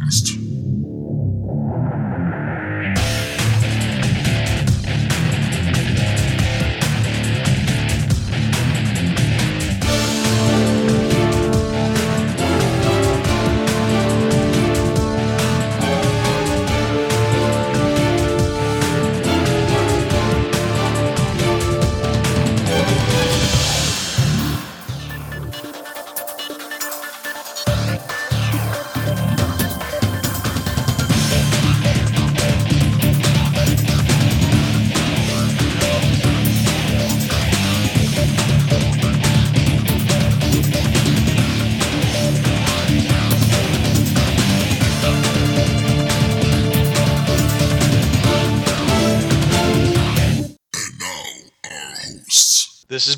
[0.00, 0.59] Podcast.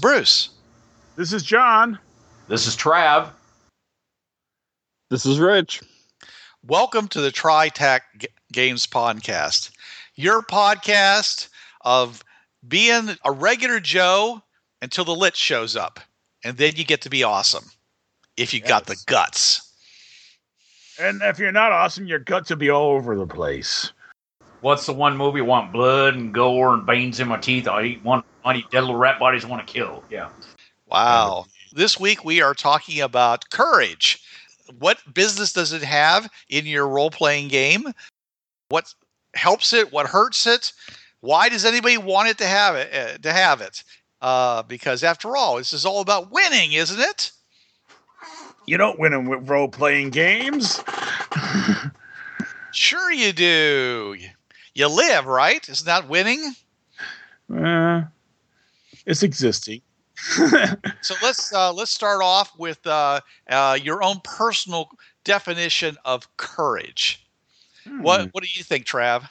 [0.02, 0.48] Bruce.
[1.14, 1.96] This is John.
[2.48, 3.28] This is Trav.
[5.10, 5.80] This is Rich.
[6.66, 9.70] Welcome to the TriTac G- Games Podcast,
[10.16, 11.50] your podcast
[11.82, 12.24] of
[12.66, 14.42] being a regular Joe
[14.82, 16.00] until the lit shows up.
[16.42, 17.66] And then you get to be awesome
[18.36, 19.72] if you got the guts.
[20.98, 23.92] And if you're not awesome, your guts will be all over the place.
[24.62, 27.68] What's the one movie I want blood and gore and veins in my teeth?
[27.68, 28.24] I eat one.
[28.44, 29.44] I dead little rat bodies.
[29.44, 30.02] I want to kill.
[30.10, 30.28] Yeah.
[30.86, 31.46] Wow.
[31.72, 34.22] This week we are talking about courage.
[34.78, 37.92] What business does it have in your role playing game?
[38.68, 38.92] What
[39.34, 39.92] helps it?
[39.92, 40.72] What hurts it?
[41.20, 42.92] Why does anybody want it to have it?
[42.92, 43.84] Uh, to have it?
[44.20, 47.32] Uh, because after all, this is all about winning, isn't it?
[48.66, 50.82] You don't win in role playing games.
[52.72, 54.16] Sure, you do.
[54.74, 55.66] You live, right?
[55.68, 56.54] Isn't that winning?
[57.54, 58.02] uh,
[59.06, 59.82] it's existing.
[61.00, 64.88] So let's uh, let's start off with uh, uh, your own personal
[65.24, 67.26] definition of courage.
[68.00, 69.28] What What do you think, Trav?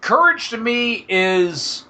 [0.00, 1.86] Courage to me is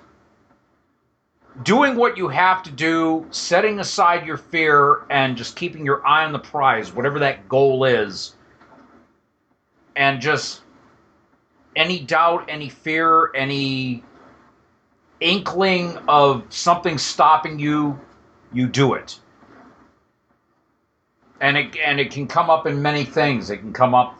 [1.63, 6.25] doing what you have to do, setting aside your fear, and just keeping your eye
[6.25, 8.35] on the prize, whatever that goal is.
[9.97, 10.63] And just
[11.77, 14.03] any doubt, any fear, any
[15.25, 17.99] inkling of something stopping you,
[18.53, 19.19] you do it.
[21.41, 23.51] And it and it can come up in many things.
[23.51, 24.17] It can come up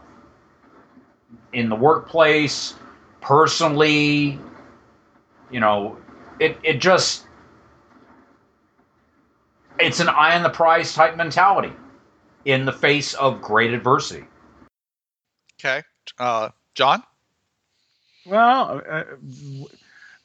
[1.53, 2.75] in the workplace,
[3.21, 4.39] personally,
[5.51, 5.97] you know,
[6.41, 7.27] it it just
[9.79, 11.73] it's an eye on the prize type mentality
[12.45, 14.25] in the face of great adversity.
[15.61, 15.83] Okay,
[16.19, 17.03] uh, John.
[18.27, 19.05] Well, uh,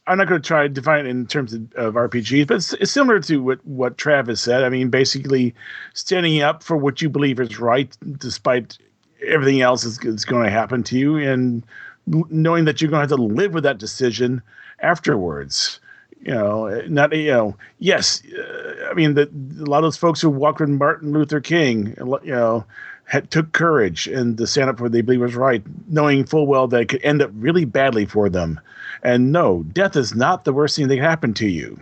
[0.09, 2.73] I'm not going to try to define it in terms of, of RPGs, but it's,
[2.73, 4.63] it's similar to what, what Travis said.
[4.63, 5.53] I mean, basically,
[5.93, 8.79] standing up for what you believe is right, despite
[9.25, 11.63] everything else is, is going to happen to you, and
[12.07, 14.41] knowing that you're going to have to live with that decision
[14.79, 15.79] afterwards.
[16.21, 17.55] You know, not you know.
[17.77, 19.29] Yes, uh, I mean the,
[19.61, 22.65] a lot of those folks who walked with Martin Luther King, you know,
[23.09, 26.45] had, took courage and to stand up for what they believe was right, knowing full
[26.45, 28.59] well that it could end up really badly for them.
[29.01, 31.79] And no, death is not the worst thing that can happen to you.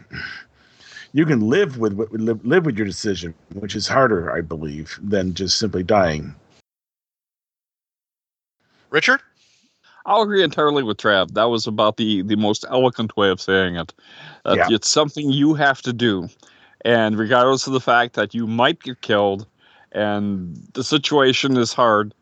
[1.12, 4.98] You can live with what live, live with your decision, which is harder, I believe,
[5.02, 6.34] than just simply dying.
[8.90, 9.20] Richard?
[10.06, 11.34] I'll agree entirely with Trav.
[11.34, 13.94] That was about the the most eloquent way of saying it.
[14.46, 14.68] That Yeah.
[14.70, 16.30] It's something you have to do,
[16.86, 19.46] and regardless of the fact that you might get killed,
[19.98, 22.14] and the situation is hard,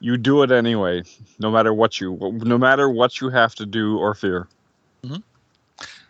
[0.00, 1.04] you do it anyway,
[1.38, 4.48] no matter what you no matter what you have to do or fear.
[5.04, 5.22] Mm-hmm.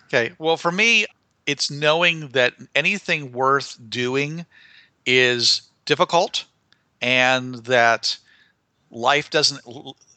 [0.06, 0.32] Okay.
[0.38, 1.06] Well, for me,
[1.46, 4.46] it's knowing that anything worth doing
[5.04, 6.44] is difficult
[7.00, 8.16] and that
[8.90, 9.60] life doesn't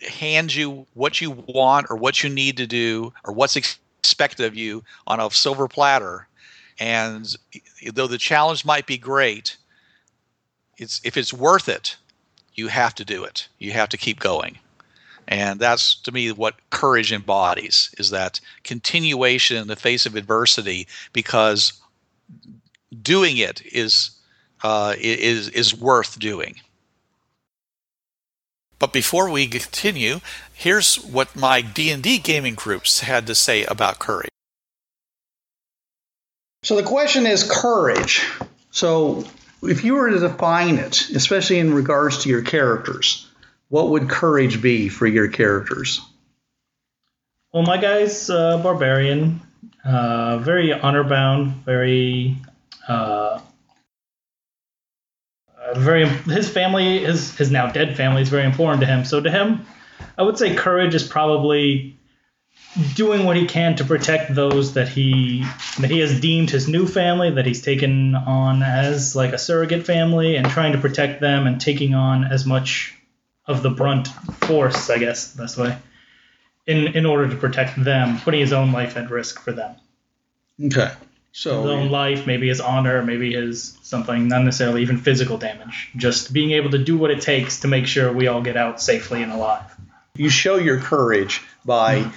[0.02, 4.56] hand you what you want or what you need to do or what's expected of
[4.56, 6.28] you on a silver platter.
[6.80, 7.36] And
[7.94, 9.58] though the challenge might be great,
[10.78, 11.98] it's if it's worth it,
[12.54, 13.48] you have to do it.
[13.60, 14.60] You have to keep going.
[15.28, 20.88] And that's to me what courage embodies is that continuation in the face of adversity
[21.14, 21.74] because
[23.02, 24.12] doing it is
[24.64, 26.56] uh, is is worth doing.
[28.78, 30.20] But before we continue,
[30.54, 34.30] here's what my D&D gaming groups had to say about courage.
[36.64, 38.28] So the question is courage.
[38.72, 39.26] So
[39.68, 43.28] if you were to define it, especially in regards to your characters,
[43.70, 46.02] what would courage be for your characters?
[47.52, 49.42] Well, my guy's barbarian,
[49.86, 52.38] uh, very honor bound, very
[52.88, 53.40] uh,
[55.58, 59.06] uh, very his family, his his now dead family, is very important to him.
[59.06, 59.66] So to him,
[60.18, 61.98] I would say courage is probably
[62.96, 65.46] doing what he can to protect those that he
[65.80, 69.86] that he has deemed his new family, that he's taken on as like a surrogate
[69.86, 72.94] family, and trying to protect them and taking on as much
[73.46, 75.78] of the brunt force, I guess that's way,
[76.66, 79.76] in in order to protect them, putting his own life at risk for them
[80.64, 80.92] Okay.
[81.32, 85.90] So his own life, maybe his honor, maybe his something, not necessarily even physical damage.
[85.96, 88.82] Just being able to do what it takes to make sure we all get out
[88.82, 89.64] safely and alive.
[90.16, 92.10] you show your courage by hmm.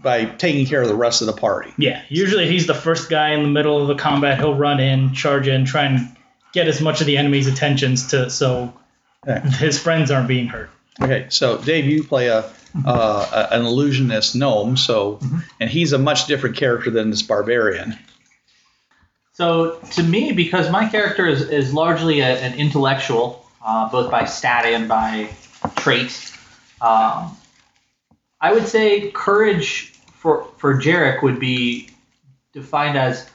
[0.00, 1.72] By taking care of the rest of the party.
[1.78, 4.38] Yeah, usually he's the first guy in the middle of the combat.
[4.38, 6.16] He'll run in, charge in, try and
[6.52, 8.72] get as much of the enemy's attentions to so
[9.26, 9.40] Okay.
[9.50, 10.68] his friends aren't being hurt.
[11.00, 12.38] Okay, so Dave, you play a,
[12.84, 15.20] uh, a- an illusionist gnome, so
[15.60, 17.96] and he's a much different character than this barbarian.
[19.34, 24.24] So to me, because my character is, is largely a, an intellectual, uh, both by
[24.26, 25.30] stat and by
[25.76, 26.32] trait,
[26.80, 27.36] um,
[28.42, 31.90] I would say courage for for Jarek would be
[32.52, 33.30] defined as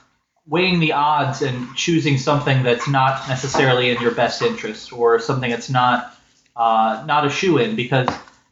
[0.46, 5.50] weighing the odds and choosing something that's not necessarily in your best interest or something
[5.50, 6.14] that's not
[6.58, 8.08] uh, not a shoe in because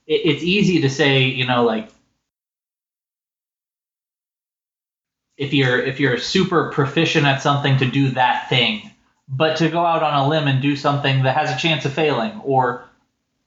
[0.07, 1.89] it, it's easy to say you know like
[5.37, 8.89] if you're if you're super proficient at something to do that thing
[9.27, 11.91] but to go out on a limb and do something that has a chance of
[11.91, 12.84] failing or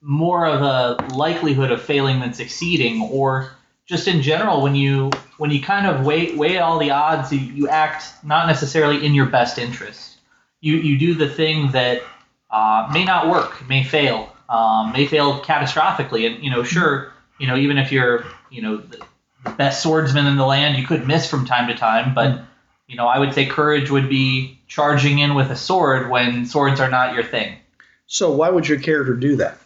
[0.01, 3.51] more of a likelihood of failing than succeeding or
[3.87, 7.41] just in general when you when you kind of weigh weigh all the odds you,
[7.41, 10.19] you act not necessarily in your best interest.
[10.61, 12.03] You you do the thing that
[12.51, 16.27] uh, may not work may fail um, may fail catastrophically.
[16.33, 19.01] And you know sure you know even if you're you know the,
[19.45, 22.15] the best swordsman in the land you could miss from time to time.
[22.15, 22.43] But
[22.87, 26.79] you know i would say courage would be charging in with a sword when swords
[26.79, 27.57] are not your thing.
[28.07, 29.59] So why would your character do that?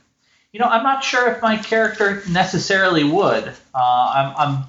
[0.52, 3.48] You know, I'm not sure if my character necessarily would.
[3.74, 4.64] Uh, I'm, I'm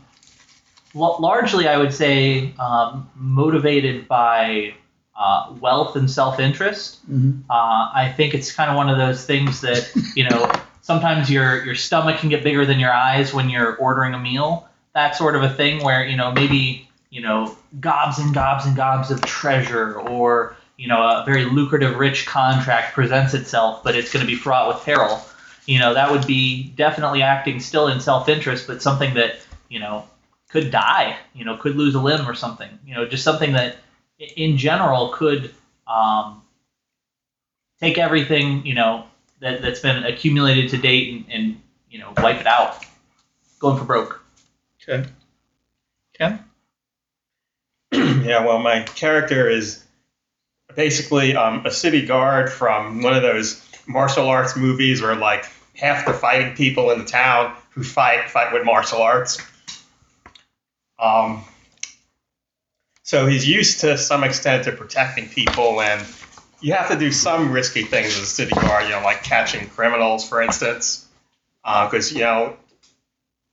[0.95, 4.75] l- largely, I would say, um, motivated by
[5.18, 7.09] uh, wealth and self-interest.
[7.12, 7.44] Mhm.
[7.50, 10.51] Uh, I think it's kind of one of those things that you know
[10.81, 14.68] sometimes your your stomach can get bigger than your eyes when you're ordering a meal.
[14.94, 18.75] That sort of a thing where you know maybe you know gobs and gobs and
[18.75, 24.12] gobs of treasure or you know a very lucrative rich contract presents itself, but it's
[24.12, 25.21] going to be fraught with peril
[25.65, 29.36] you know that would be definitely acting still in self-interest but something that
[29.69, 30.06] you know
[30.50, 33.77] could die you know could lose a limb or something you know just something that
[34.19, 35.54] in general could
[35.88, 36.42] um,
[37.80, 39.06] take everything you know
[39.39, 42.86] that, that's been accumulated to date and, and you know wipe it out
[43.59, 44.24] going for broke
[44.88, 45.07] Okay.
[46.18, 46.44] Ken?
[48.24, 49.83] Yeah, well, my character is
[50.75, 55.45] basically um, a city guard from one of those martial arts movies where like
[55.75, 59.41] half the fighting people in the town who fight fight with martial arts.
[61.00, 61.44] Um,
[63.03, 66.01] so he's used to some extent to protecting people, and
[66.62, 69.68] you have to do some risky things as a city guard, you know, like catching
[69.69, 71.06] criminals, for instance,
[71.63, 72.56] because you know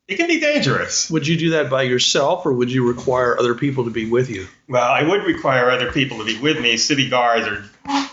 [0.07, 1.11] it can be dangerous.
[1.11, 4.31] Would you do that by yourself, or would you require other people to be with
[4.31, 4.47] you?
[4.69, 6.77] Well, I would require other people to be with me.
[6.77, 8.10] City guards are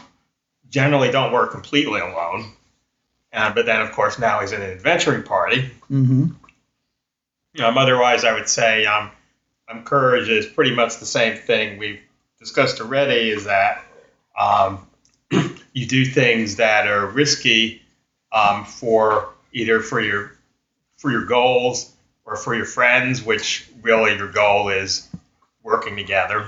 [0.70, 2.52] generally don't work completely alone.
[3.34, 5.70] Uh, but then, of course, now he's in an adventuring party.
[5.92, 6.32] Mm-hmm.
[7.62, 9.12] Um, otherwise, I would say um,
[9.70, 12.00] um, courage is pretty much the same thing we've
[12.40, 13.30] discussed already.
[13.30, 13.84] Is that
[14.38, 14.88] um,
[15.74, 17.82] you do things that are risky
[18.32, 20.38] um, for either for your
[20.98, 21.94] for your goals
[22.26, 25.08] or for your friends, which really your goal is
[25.64, 26.48] working together.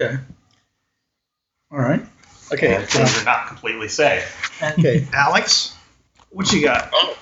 [0.00, 0.16] Okay.
[1.70, 2.04] All right.
[2.52, 2.76] Okay.
[2.76, 4.62] And things are not completely safe.
[4.62, 5.06] Okay.
[5.12, 5.74] Alex,
[6.30, 6.90] what you got?
[6.92, 7.16] Oh,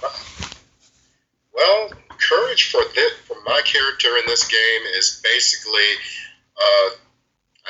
[1.54, 5.90] well, courage for this, for my character in this game is basically,
[6.56, 6.90] uh,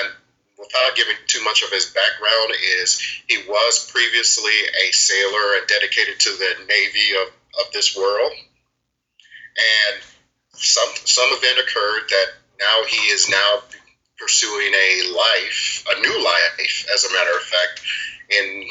[0.00, 0.12] and
[0.58, 4.52] without giving too much of his background, is he was previously
[4.87, 7.28] a sailor and dedicated to the navy of,
[7.66, 10.02] of this world, and
[10.52, 12.26] some some event occurred that
[12.61, 13.62] now he is now
[14.18, 17.80] pursuing a life, a new life, as a matter of fact,
[18.30, 18.64] in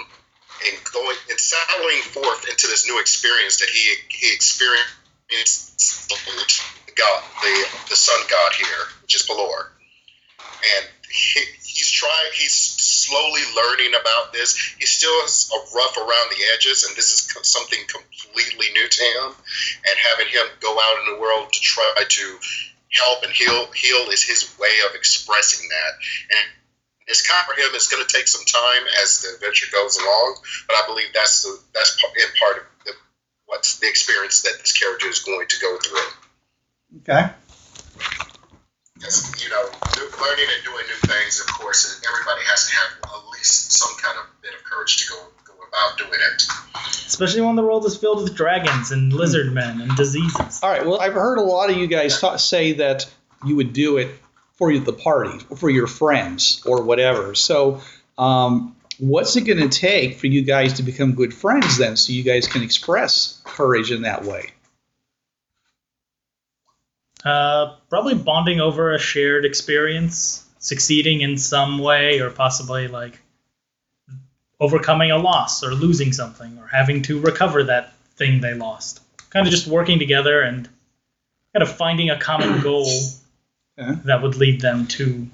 [0.68, 7.24] in going and sallying forth into this new experience that he he experienced the god
[7.42, 9.68] the the sun god here, which is Pelor,
[10.78, 14.58] and he, he's trying he's slowly learning about this.
[14.80, 18.88] He still is a rough around the edges, and this is co- something completely new
[18.88, 19.36] to him.
[19.90, 22.40] And having him go out in the world to try to
[22.94, 25.92] help and heal heal is his way of expressing that.
[26.38, 26.48] And
[27.08, 27.70] It's kind of for him.
[27.74, 31.44] It's going to take some time as the adventure goes along, but I believe that's
[31.44, 32.94] the, that's in part of the,
[33.46, 36.10] what's the experience that this character is going to go through.
[37.04, 37.28] Okay.
[38.96, 39.68] Because you know,
[40.00, 43.74] new, learning and doing new things, of course, and everybody has to have at least
[43.74, 45.43] some kind of bit of courage to go go
[45.74, 46.44] about doing it.
[47.06, 50.62] Especially when the world is filled with dragons and lizard men and diseases.
[50.64, 50.86] All right.
[50.86, 53.12] Well, I've heard a lot of you guys ta say that
[53.46, 54.10] you would do it
[54.56, 57.36] for the party, for your friends, or whatever.
[57.36, 57.82] So,
[58.18, 62.14] um, what's it going to take for you guys to become good friends then, so
[62.14, 64.52] you guys can express courage in that way?
[67.26, 73.20] Uh, probably bonding over a shared experience, succeeding in some way, or possibly like
[74.64, 79.02] overcoming a loss or losing something or having to recover that thing they lost.
[79.30, 80.70] Kind of just working together and
[81.54, 82.88] kind of finding a common goal
[83.78, 83.96] Yeah.
[84.06, 85.28] that would lead them to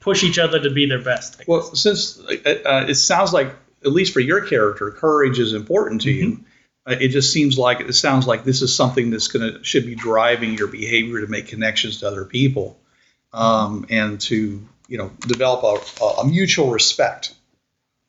[0.00, 1.42] push each other to be their best.
[1.46, 6.10] Well, since uh, it sounds like, at least for your character, courage is important to
[6.10, 6.40] you.
[6.86, 9.86] Uh, it just seems like it sounds like this is something that's going to should
[9.86, 12.78] be driving your behavior to make connections to other people,
[13.32, 15.62] um, and to you know develop
[16.00, 17.34] a, a mutual respect.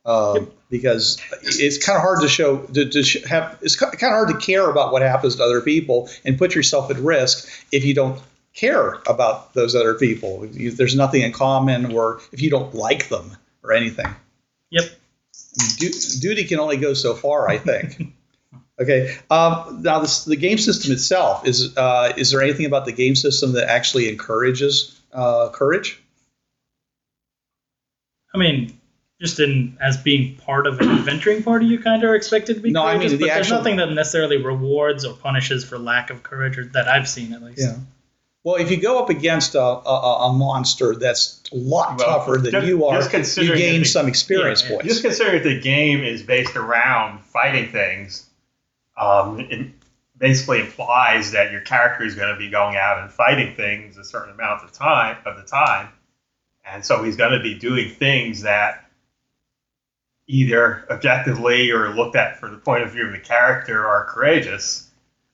[0.05, 4.29] Um, Because it's kind of hard to show to, to have it's kind of hard
[4.29, 7.93] to care about what happens to other people and put yourself at risk if you
[7.93, 8.19] don't
[8.53, 10.45] care about those other people.
[10.45, 14.07] You, there's nothing in common, or if you don't like them or anything.
[14.69, 14.85] Yep.
[15.77, 18.13] Du- duty can only go so far, I think.
[18.79, 19.15] okay.
[19.29, 23.15] Um, now, this, the game system itself is uh, is there anything about the game
[23.15, 26.01] system that actually encourages uh, courage?
[28.33, 28.79] I mean,
[29.21, 32.59] just in as being part of an adventuring party, you kind of are expected to
[32.61, 36.09] be No, I mean the but there's nothing that necessarily rewards or punishes for lack
[36.09, 37.59] of courage, or that I've seen at least.
[37.61, 37.75] Yeah.
[38.43, 42.37] Well, if you go up against a, a, a monster that's a lot Well, tougher
[42.39, 44.75] than just- you are, you gain the- some experience Yeah, yeah.
[44.77, 44.87] points.
[44.87, 48.27] Just considering that the game is based around fighting things,
[48.97, 49.67] um, it
[50.17, 54.03] basically implies that your character is going to be going out and fighting things a
[54.03, 55.89] certain amount of time of the time,
[56.65, 58.85] and so he's going to be doing things that
[60.31, 64.89] either objectively or looked at from the point of view of the character are courageous.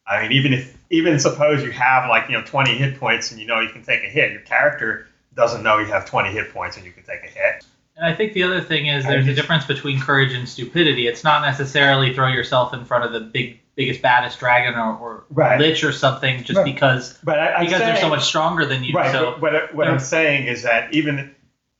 [0.06, 3.40] I mean, even if even suppose you have like you know 20 hit points and
[3.40, 6.52] you know you can take a hit, your character doesn't know you have 20 hit
[6.52, 7.66] points and you can take a hit.
[7.96, 11.08] And I think the other thing is there's a difference between courage and stupidity.
[11.08, 15.24] It's not necessarily throw yourself in front of the big, biggest, baddest dragon or, or
[15.32, 15.60] Right.
[15.60, 16.66] lich or something just Right.
[16.66, 18.94] because But I, because they're so much stronger than you.
[18.94, 19.12] Right.
[19.12, 21.34] So but what, what I'm saying is that even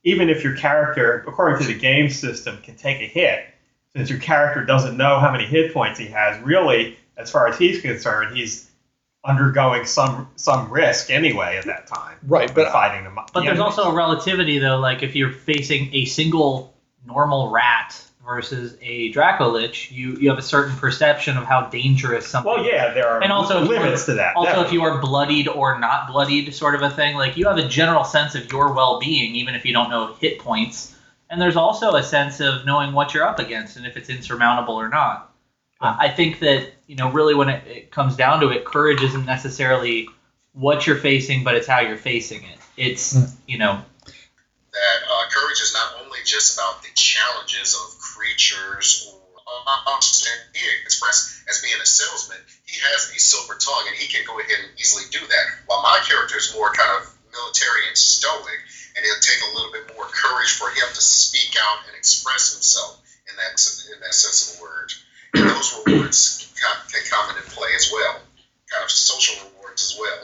[0.08, 3.46] even if your character, according to the game system, can take a hit,
[3.94, 7.58] since your character doesn't know how many hit points he has, really, as far as
[7.58, 8.72] he's concerned, he's
[9.26, 12.18] undergoing some some risk anyway at that time.
[12.24, 13.20] Right, but- uh, fighting them.
[13.34, 14.80] But there's also a relativity, though.
[14.80, 16.74] Like if you're facing a single
[17.06, 22.52] normal rat versus a Dracolich, you you have a certain perception of how dangerous something.
[22.52, 24.36] well, yeah, there are And also limits to that.
[24.36, 27.58] Also, if you are bloodied or not bloodied, sort of a thing, like you have
[27.58, 30.94] a general sense of your well-being, even if you don't know hit points.
[31.30, 34.76] And there's also a sense of knowing what you're up against and if it's insurmountable
[34.76, 35.34] or not.
[35.82, 39.02] I I think that you know, really, when it, it comes down to it, courage
[39.02, 40.10] isn't necessarily
[40.54, 42.60] what you're facing, but it's how you're facing it.
[42.78, 43.26] It's hmm.
[43.46, 43.82] you know,
[44.78, 49.18] that uh, courage is not only just about the challenges of creatures or
[49.86, 50.28] monsters.
[50.54, 54.40] He expressed as being a salesman, he has a silver tongue and he can go
[54.40, 55.46] ahead and easily do that.
[55.66, 58.60] While my character is more kind of military and stoic,
[58.96, 62.54] and it'll take a little bit more courage for him to speak out and express
[62.54, 63.54] himself in that
[63.94, 64.94] in that sense of the word.
[65.34, 68.22] And those rewards can, can come into play as well,
[68.70, 70.20] kind of social rewards as well.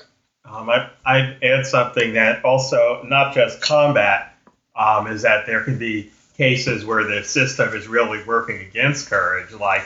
[0.45, 4.32] Um, I, I'd add something that also, not just combat,
[4.75, 9.51] um, is that there can be cases where the system is really working against courage.
[9.51, 9.83] Like,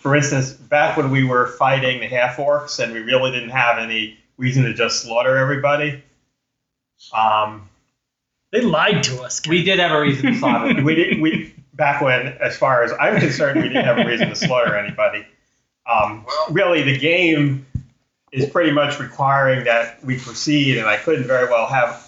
[0.00, 3.78] for instance, back when we were fighting the half orcs and we really didn't have
[3.78, 6.02] any reason to just slaughter everybody,
[7.12, 7.68] um,
[8.52, 9.46] They lied to us.
[9.46, 10.82] we did have a reason to slaughter.
[10.82, 14.28] we did we back when, as far as I'm concerned, we didn't have a reason
[14.28, 15.26] to slaughter anybody.
[15.90, 17.66] Um, really, the game
[18.30, 22.06] is pretty much requiring that we proceed, and I couldn't very well have,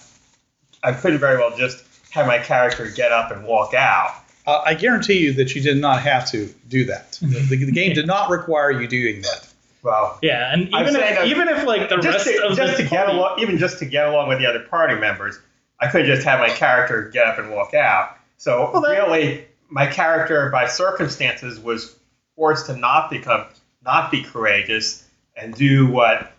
[0.83, 4.14] I couldn't very well just have my character get up and walk out.
[4.47, 7.12] Uh, I guarantee you that you did not have to do that.
[7.21, 9.49] The, the, the game did not require you doing that.
[9.83, 12.56] Well, Yeah, and even saying if that- even if like the just rest to, of
[12.56, 15.38] just the to get along, even just to get along with the other party members,
[15.80, 18.16] I couldn't just have my character get up and walk out.
[18.38, 21.97] So Well, that- really, my character, by circumstances, was
[22.37, 23.44] forced to not become,
[23.85, 25.06] not be courageous
[25.37, 26.30] and do what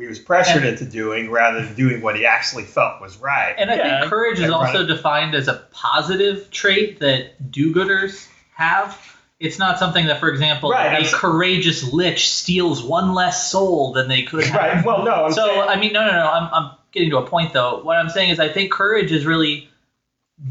[0.00, 3.54] he was pressured into doing rather than doing what he actually felt was right.
[3.58, 4.00] And I Yeah.
[4.00, 4.86] think courage is also right.
[4.88, 8.98] defined as a positive trait that do-gooders have.
[9.38, 13.92] It's not something that, for example, Right, a I'm courageous lich steals one less soul
[13.92, 14.54] than they could have.
[14.54, 14.84] right.
[14.84, 16.30] Well, no, I'm so saying, I mean, no, no, no.
[16.30, 17.80] I'm, I'm getting to a point though.
[17.82, 19.68] What I'm saying is, I think courage is really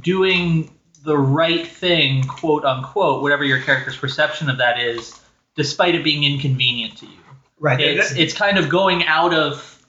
[0.02, 0.72] doing
[1.04, 5.20] the right thing, quote unquote, whatever your character's perception of that is,
[5.56, 7.12] despite it being inconvenient to you.
[7.60, 7.80] Right.
[7.80, 9.86] It's it's kind of going out of,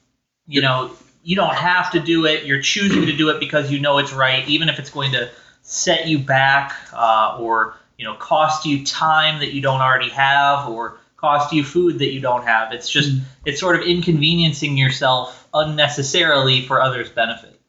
[0.46, 2.44] you know, you don't have to do it.
[2.44, 5.30] You're choosing to do it because you know it's right, even if it's going to
[5.62, 10.68] set you back uh, or you know cost you time that you don't already have
[10.68, 12.72] or cost you food that you don't have.
[12.72, 17.60] It's just it's sort of inconveniencing yourself unnecessarily for others' benefit.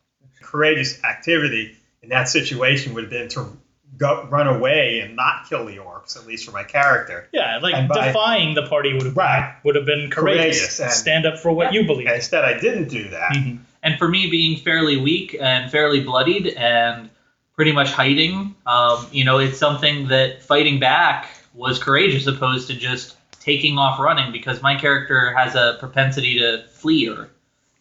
[0.42, 3.58] courageous activity in that situation would have been to
[4.02, 7.28] go run away and not kill the orcs, at least for my character.
[7.32, 9.54] Yeah, like by- defying the party would have Right.
[9.64, 10.58] would have been courageous.
[10.58, 12.08] Courageous, and- Stand up for what you believe.
[12.08, 13.32] And instead, I didn't do that.
[13.34, 13.60] Mhm.
[13.84, 17.10] And for me, being fairly weak and fairly bloodied and
[17.56, 22.74] pretty much hiding, um, you know, it's something that fighting back was courageous opposed to
[22.74, 27.30] just taking off running because my character has a propensity to flee or,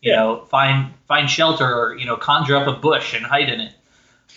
[0.02, 0.16] you Yeah.
[0.16, 3.72] know, find find shelter or you know conjure up a bush and hide in it.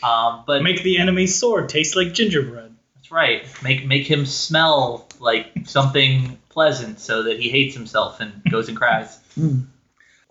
[0.02, 2.74] Um, but Make the enemy's sword taste like gingerbread.
[2.96, 3.46] that's right.
[3.64, 8.78] Make make him smell like something pleasant so that he hates himself and goes and
[8.78, 9.20] cries.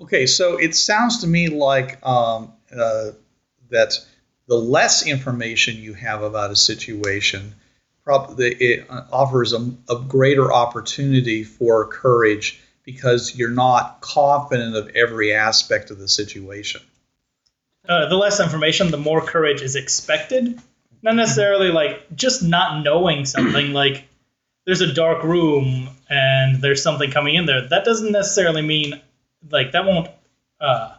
[0.00, 3.10] Okay, so it sounds to me like um, uh,
[3.70, 3.94] that
[4.48, 7.54] the less information you have about a situation,
[8.04, 14.88] probably it uh, offers a, a greater opportunity for courage because you're not confident of
[14.96, 16.82] every aspect of the situation.
[17.88, 20.60] Uh, the less information, the more courage is expected.
[21.02, 23.72] Not necessarily like just not knowing something.
[23.72, 24.04] like
[24.64, 27.66] there's a dark room and there's something coming in there.
[27.68, 29.00] That doesn't necessarily mean
[29.50, 30.08] like that won't
[30.60, 30.94] uh,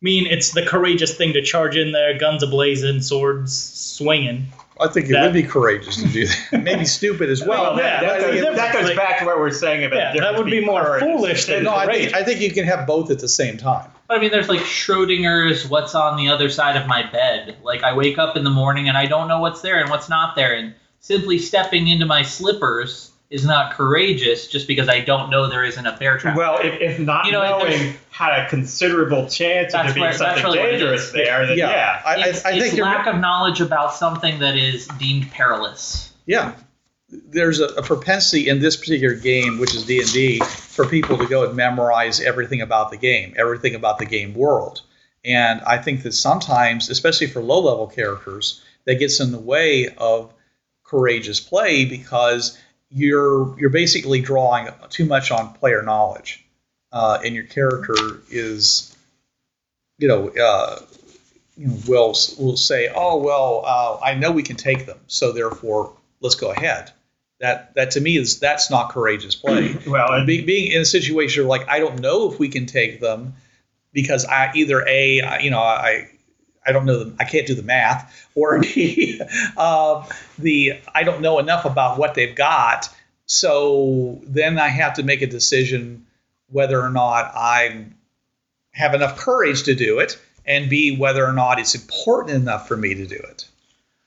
[0.00, 4.46] mean it's the courageous thing to charge in there, guns ablazing, swords swinging.
[4.80, 6.62] I think it That- would be courageous to do that.
[6.62, 7.74] Maybe stupid as well.
[7.74, 8.96] Well, that, yeah, that, that's goes, that goes difference.
[8.96, 11.74] back to what we we're saying about Yeah, that would be more foolish than no,
[11.74, 12.14] I think.
[12.14, 13.90] I think you can have both at the same time.
[14.06, 17.82] But I mean, there's like Schrodinger's "What's on the other side of my bed?" Like
[17.82, 20.36] I wake up in the morning and I don't know what's there and what's not
[20.36, 25.48] there, and simply stepping into my slippers is not courageous just because I don't know
[25.48, 26.36] there isn't a bear trap.
[26.36, 29.94] Well, if, if not You know, knowing there's- had a considerable chance of That's there
[29.94, 32.02] being right, something really dangerous there, then Yeah, yeah.
[32.04, 35.30] I, I, it's, I it's think you're lack of knowledge about something that is deemed
[35.30, 36.12] perilous.
[36.26, 36.54] Yeah,
[37.08, 41.16] there's a, a propensity in this particular game, which is D and D, for people
[41.18, 44.82] to go and memorize everything about the game, everything about the game world.
[45.24, 50.34] And I think that sometimes, especially for low-level characters, that gets in the way of
[50.82, 52.58] courageous play because
[52.90, 56.44] you're you're basically drawing too much on player knowledge,
[56.92, 57.94] uh, and your character
[58.30, 58.96] is,
[59.98, 60.80] you know, uh,
[61.56, 65.32] you know, will will say, "Oh well, uh, I know we can take them, so
[65.32, 66.92] therefore let's go ahead."
[67.40, 69.76] That that to me is that's not courageous play.
[69.86, 72.66] Well, and Be, being in a situation where like I don't know if we can
[72.66, 73.34] take them
[73.92, 76.08] because I either a I, you know I
[76.66, 79.20] I don't know the, I can't do the math or b
[79.56, 80.06] uh,
[80.38, 82.88] the I don't know enough about what they've got.
[83.26, 86.06] So then I have to make a decision
[86.50, 87.86] whether or not I
[88.72, 92.76] have enough courage to do it, and b whether or not it's important enough for
[92.76, 93.46] me to do it.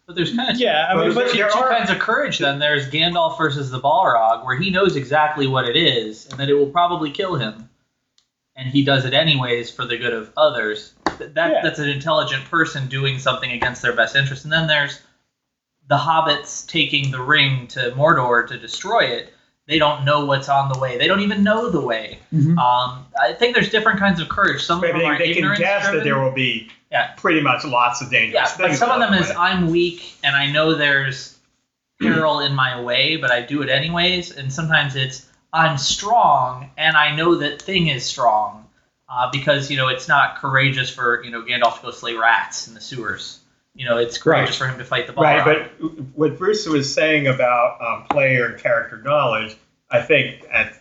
[0.07, 1.99] But there's kind of Yeah, I mean, But but two, there two are- kinds of
[1.99, 2.39] courage.
[2.39, 6.49] Then there's Gandalf versus the Balrog, where he knows exactly what it is and that
[6.49, 7.69] it will probably kill him,
[8.55, 10.93] and he does it anyways for the good of others.
[11.17, 11.61] Th- That Yeah.
[11.63, 14.43] that's an intelligent person doing something against their best interest.
[14.43, 14.99] And then there's
[15.87, 19.33] the hobbits taking the ring to Mordor to destroy it.
[19.71, 20.97] They don't know what's on the way.
[20.97, 22.19] They don't even know the way.
[22.33, 22.57] Mhm.
[22.57, 24.61] Um, I think there's different kinds of courage.
[24.61, 27.11] Some of maybe them are they, they can ignorance guess that there will be Yeah.
[27.15, 28.71] pretty much lots of dangerous Yeah, things.
[28.71, 29.31] but some of them the is.
[29.31, 31.37] I'm weak and I know there's
[32.01, 34.31] peril in my way, but I do it anyways.
[34.31, 38.67] And sometimes it's I'm strong and I know that thing is strong
[39.07, 42.67] uh, because you know it's not courageous for you know Gandalf to go slay rats
[42.67, 43.39] in the sewers.
[43.73, 45.45] You know, it's courageous for him to fight the Balrog.
[45.45, 49.55] Right, but what Bruce was saying about um, player and character knowledge,
[49.89, 50.77] I think at,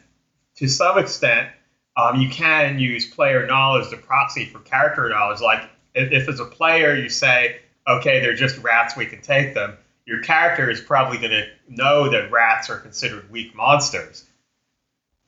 [0.56, 1.50] to some extent,
[1.96, 5.40] um, you can use player knowledge to proxy for character knowledge.
[5.40, 9.54] Like if, if as a player you say, okay, they're just rats, we can take
[9.54, 14.24] them, your character is probably going to know that rats are considered weak monsters.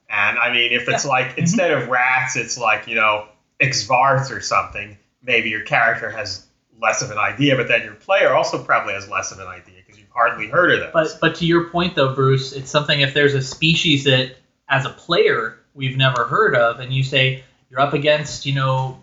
[0.08, 3.28] And I mean, if it's like instead of rats, it's like, you know,
[3.60, 6.46] Xvart or something, maybe your character has
[6.82, 9.76] less of an idea, but then your player also probably has less of an idea
[9.76, 10.92] because you've hardly heard of those.
[10.92, 14.36] But but to your point though, Bruce, it's something if there's a species that
[14.68, 19.00] as a player we've never heard of, and you say you're up against, you know,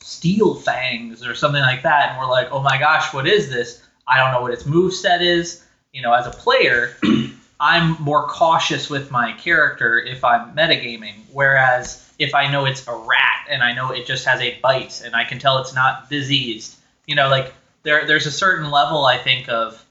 [0.00, 3.82] Steel Fangs or something like that, and we're like, oh my gosh, what is this?
[4.06, 5.64] I don't know what its move set is.
[5.92, 6.96] You know, as a player,
[7.60, 11.14] I'm more cautious with my character if I'm metagaming.
[11.32, 15.02] Whereas if I know it's a rat and I know it just has a bite
[15.04, 16.75] and I can tell it's not diseased,
[17.06, 19.82] you know, like there there's a certain level I think of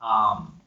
[0.00, 0.60] um,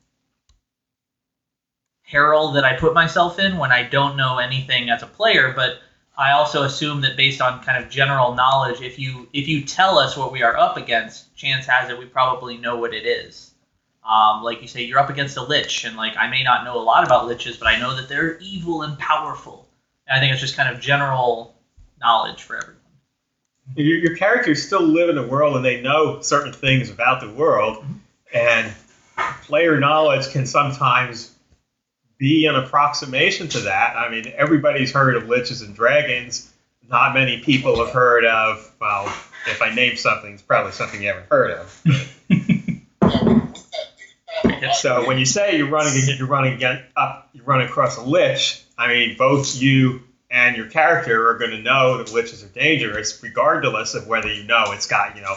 [2.09, 5.79] peril that I put myself in when I don't know anything as a player, but
[6.17, 9.97] I also assume that based on kind of general knowledge, if you if you tell
[9.97, 13.51] us what we are up against, chance has it we probably know what it is.
[14.03, 16.77] Um, like you say, you're up against a lich, and like I may not know
[16.77, 19.67] a lot about liches, but I know that they're evil and powerful.
[20.07, 21.55] And I think it's just kind of general
[21.99, 22.80] knowledge for everyone.
[23.75, 27.31] Your, your characters still live in the world and they know certain things about the
[27.31, 27.85] world,
[28.33, 28.71] and
[29.43, 31.33] player knowledge can sometimes
[32.17, 33.95] be an approximation to that.
[33.97, 36.51] I mean, everybody's heard of liches and dragons.
[36.89, 39.05] Not many people have heard of, well,
[39.47, 41.81] if I name something, it's probably something you haven't heard of.
[44.73, 46.63] So when you say you're running, you're running
[46.95, 48.63] up, you're running across a lich.
[48.77, 53.21] I mean, both you and your character are going to know that liches are dangerous,
[53.21, 55.35] regardless of whether you know it's got you know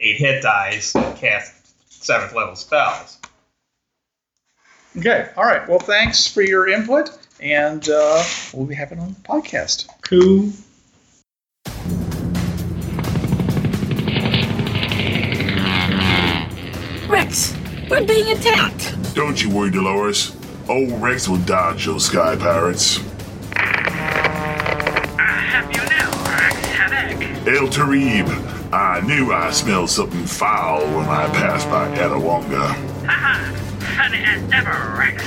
[0.00, 1.54] eight hit dice and cast
[1.90, 3.18] seventh level spells.
[4.98, 5.30] Okay.
[5.36, 5.66] All right.
[5.66, 9.88] Well, thanks for your input, and uh, we'll be having on the podcast.
[10.02, 10.50] Cool.
[17.08, 17.54] Rex,
[17.88, 19.14] we're being attacked.
[19.14, 20.36] Don't you worry, Dolores.
[20.68, 22.98] Old Rex will dodge those sky pirates.
[27.44, 28.28] El Tarib,
[28.72, 32.68] I knew I smelled something foul when I passed by Etowonga.
[33.04, 33.52] Haha,
[33.96, 35.24] funny as ever, Rex.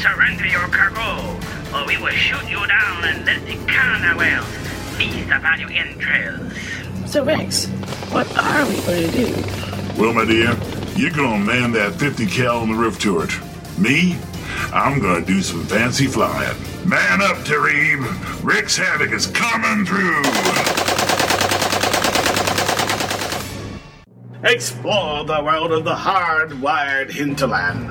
[0.00, 1.36] Surrender your cargo,
[1.76, 4.44] or we will shoot you down and let the Carnawell
[4.96, 6.52] feast upon your entrails.
[7.10, 7.66] So, Rex,
[8.12, 10.00] what are we going to do?
[10.00, 10.56] Well, my dear,
[10.94, 13.32] you're gonna man that 50 cal on the roof turret.
[13.76, 14.16] Me?
[14.72, 16.56] I'm gonna do some fancy flying.
[16.88, 18.44] Man up, Tarib!
[18.44, 21.03] Rex Havoc is coming through!
[24.44, 27.88] Explore the world of the hard-wired hinterland.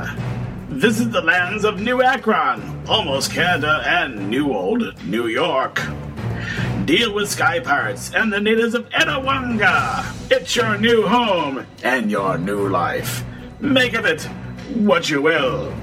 [0.70, 5.82] Visit the lands of New Akron, almost Canada, and New Old New York.
[6.86, 10.06] Deal with sky pirates and the natives of Etowonga.
[10.30, 13.24] It's your new home and your new life.
[13.60, 14.22] Make of it
[14.76, 15.74] what you will.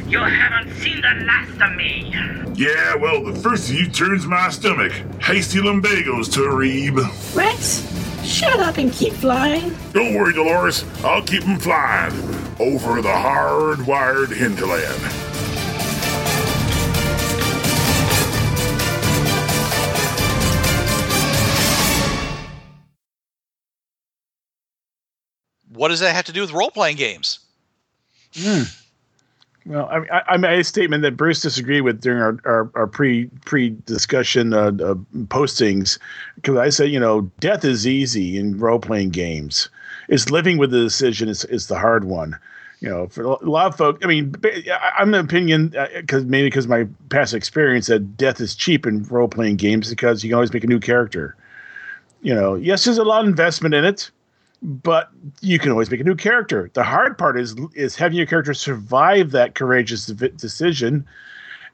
[0.07, 2.11] You haven't seen the last of me.
[2.55, 4.91] Yeah, well, the first of you turns my stomach.
[5.21, 6.97] Hasty lumbagos, Tarib.
[7.35, 7.81] Rex,
[8.25, 9.75] shut up and keep flying.
[9.93, 10.83] Don't worry, Dolores.
[11.03, 12.13] I'll keep them flying
[12.59, 15.01] over the hard-wired hinterland.
[25.69, 27.39] What does that have to do with role playing games?
[28.33, 28.63] Hmm.
[29.65, 33.25] Well, I, I, made a statement that Bruce disagreed with during our, our, our pre
[33.45, 34.93] pre discussion uh, uh,
[35.25, 35.97] postings
[36.35, 39.69] because I said, you know, death is easy in role playing games.
[40.07, 42.37] It's living with the decision is, is the hard one.
[42.79, 44.35] You know, for a lot of folks, I mean,
[44.99, 49.27] I'm the opinion because maybe because my past experience that death is cheap in role
[49.27, 51.35] playing games because you can always make a new character.
[52.21, 54.11] You know, yes, there's a lot of investment in it,
[54.61, 56.69] but you can always make a new character.
[56.73, 61.05] The hard part is is having your character survive that courageous decision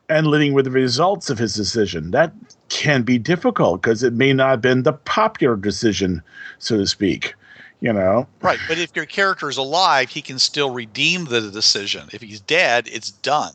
[0.10, 2.12] and living with the results of his decision.
[2.12, 2.34] That
[2.70, 6.22] can be difficult because it may not have been the popular decision,
[6.60, 7.34] so to speak.
[7.80, 12.10] You know, Right, but if your character is alive, he can still redeem the decision.
[12.14, 13.54] If he's dead, it's done.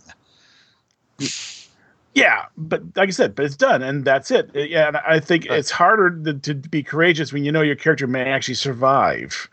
[2.17, 4.51] Yeah, but like I said, but it's done, and that's it.
[4.55, 8.07] Yeah, and I think it's harder to, to be courageous when you know your character
[8.07, 9.49] may actually survive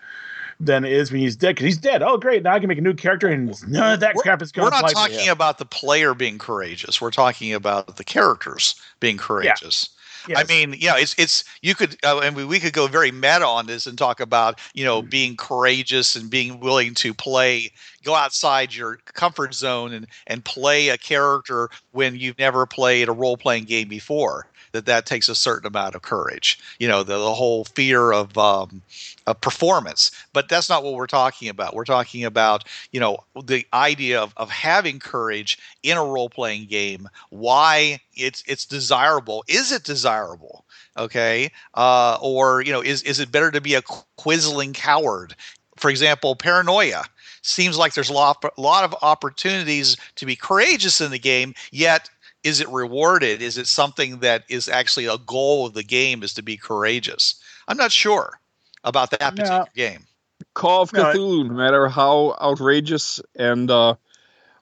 [0.62, 1.56] than it is when he's dead.
[1.56, 2.02] Because he's dead.
[2.02, 2.42] Oh, great!
[2.44, 4.70] Now I can make a new character, and none of that crap is going We're
[4.70, 5.34] not talking him.
[5.34, 7.02] about the player being courageous.
[7.02, 9.90] We're talking about the characters being courageous.
[10.26, 10.48] I Yes.
[10.48, 13.66] mean, yeah, it's it's you could uh, and we, we could go very meta on
[13.66, 18.76] this and talk about you know being courageous and being willing to play go outside
[18.76, 23.66] your comfort zone and and play a character when you've never played a role playing
[23.66, 24.48] game before.
[24.74, 26.60] That that takes a certain amount of courage.
[26.80, 28.82] You know, the, the whole fear of um,
[29.28, 30.10] of performance.
[30.34, 31.76] But that's not what we're talking about.
[31.76, 36.66] We're talking about you know the idea of, of having courage in a role playing
[36.66, 37.08] game.
[37.30, 39.44] Why it's it's desirable.
[39.48, 40.66] Is it desirable?
[40.98, 45.36] Okay, uh, or you know, is is it better to be a quisling coward?
[45.78, 47.04] For example, paranoia
[47.44, 51.54] seems like there's a lot, a lot of opportunities to be courageous in the game,
[51.72, 52.10] yet
[52.44, 53.42] is it rewarded?
[53.42, 57.36] Is it something that is actually a goal of the game is to be courageous?
[57.68, 58.40] I'm not sure
[58.84, 59.68] about that particular No.
[59.76, 60.06] game.
[60.54, 63.96] Call of No, Cthulhu, no matter how outrageous and uh,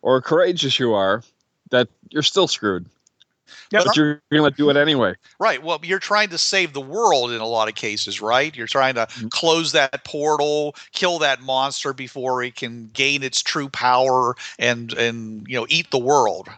[0.02, 1.24] or courageous you are,
[1.72, 2.86] that you're still screwed.
[3.72, 3.84] Yep.
[3.86, 5.16] But you're gonna do it anyway.
[5.40, 5.62] Right.
[5.64, 8.56] Well, you're trying to save the world in a lot of cases, right?
[8.56, 9.28] You're trying to Mm-hmm.
[9.30, 15.46] close that portal, kill that monster before it can gain its true power and and
[15.48, 16.50] you know eat the world.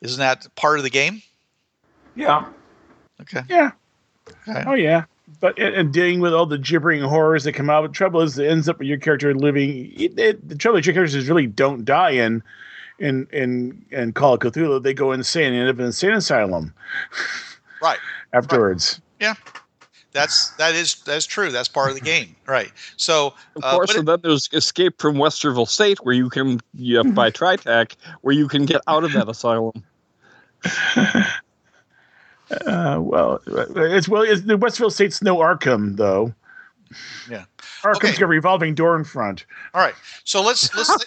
[0.00, 1.22] Isn't that part of the game?
[2.16, 2.46] Yeah.
[3.20, 3.42] Okay.
[3.48, 3.72] Yeah.
[4.48, 4.64] Okay.
[4.66, 5.04] Oh yeah.
[5.40, 7.82] But and, and dealing with all the gibbering horrors that come out.
[7.82, 9.92] The trouble is, it ends up with your character living.
[9.96, 12.42] It, it, the trouble is, your characters really don't die in
[12.98, 14.82] in in in Call of Cthulhu.
[14.82, 16.72] They go insane and end up in an insane asylum
[17.82, 17.98] Right.
[18.32, 19.00] afterwards.
[19.20, 19.34] Yeah.
[20.12, 21.50] That's that is that's true.
[21.50, 22.36] That's part of the game.
[22.46, 22.70] Right.
[22.96, 26.60] So Of uh, course, but and then there's Escape from Westerville State, where you can
[26.74, 29.82] you have by Tritac, where you can get out of that asylum.
[32.66, 36.34] Uh, well, it's well, it's, the Westville State's no Arkham though.
[37.28, 37.44] Yeah.
[37.82, 38.12] Arkham's Okay.
[38.12, 39.46] got a revolving door in front.
[39.72, 39.94] All right.
[40.24, 41.06] So let's let's.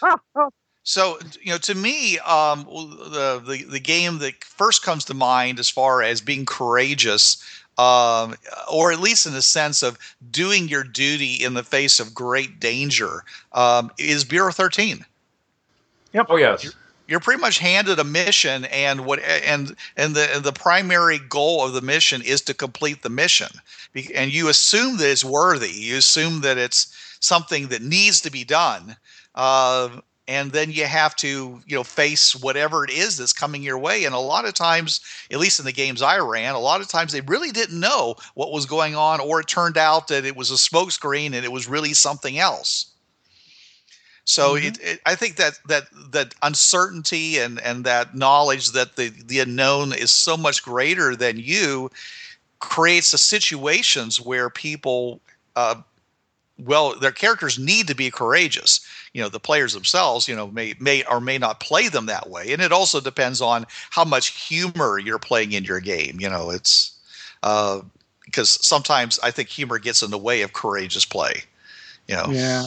[0.88, 5.60] So you know, to me, um, the, the the game that first comes to mind
[5.60, 7.44] as far as being courageous,
[7.78, 8.36] um,
[8.72, 10.00] or at least in the sense of
[10.32, 15.04] doing your duty in the face of great danger, um, is Bureau Thirteen.
[16.14, 16.28] Yep.
[16.30, 16.74] Oh yes.
[17.10, 21.66] You're pretty much handed a mission, and what and and the and the primary goal
[21.66, 23.50] of the mission is to complete the mission,
[24.16, 25.70] and you assume that it's worthy.
[25.70, 28.96] You assume that it's something that needs to be done,
[29.36, 29.90] uh,
[30.28, 34.06] and then you have to you know face whatever it is that's coming your way.
[34.06, 36.88] And a lot of times, at least in the games I ran, a lot of
[36.88, 40.36] times they really didn't know what was going on, or it turned out that it
[40.36, 42.88] was a smokescreen and it was really something else.
[44.26, 49.08] So it, it, I think that that that uncertainty and and that knowledge that the
[49.08, 51.90] the unknown is so much greater than you
[52.60, 55.22] creates the situations where people,
[55.56, 55.76] uh,
[56.58, 58.86] well, their characters need to be courageous.
[59.18, 62.30] You know, the players themselves, you know, may may or may not play them that
[62.30, 66.20] way, and it also depends on how much humor you're playing in your game.
[66.20, 66.96] You know, it's
[67.42, 67.82] uh,
[68.26, 71.42] because sometimes I think humor gets in the way of courageous play.
[72.08, 72.28] You know.
[72.30, 72.66] Yeah.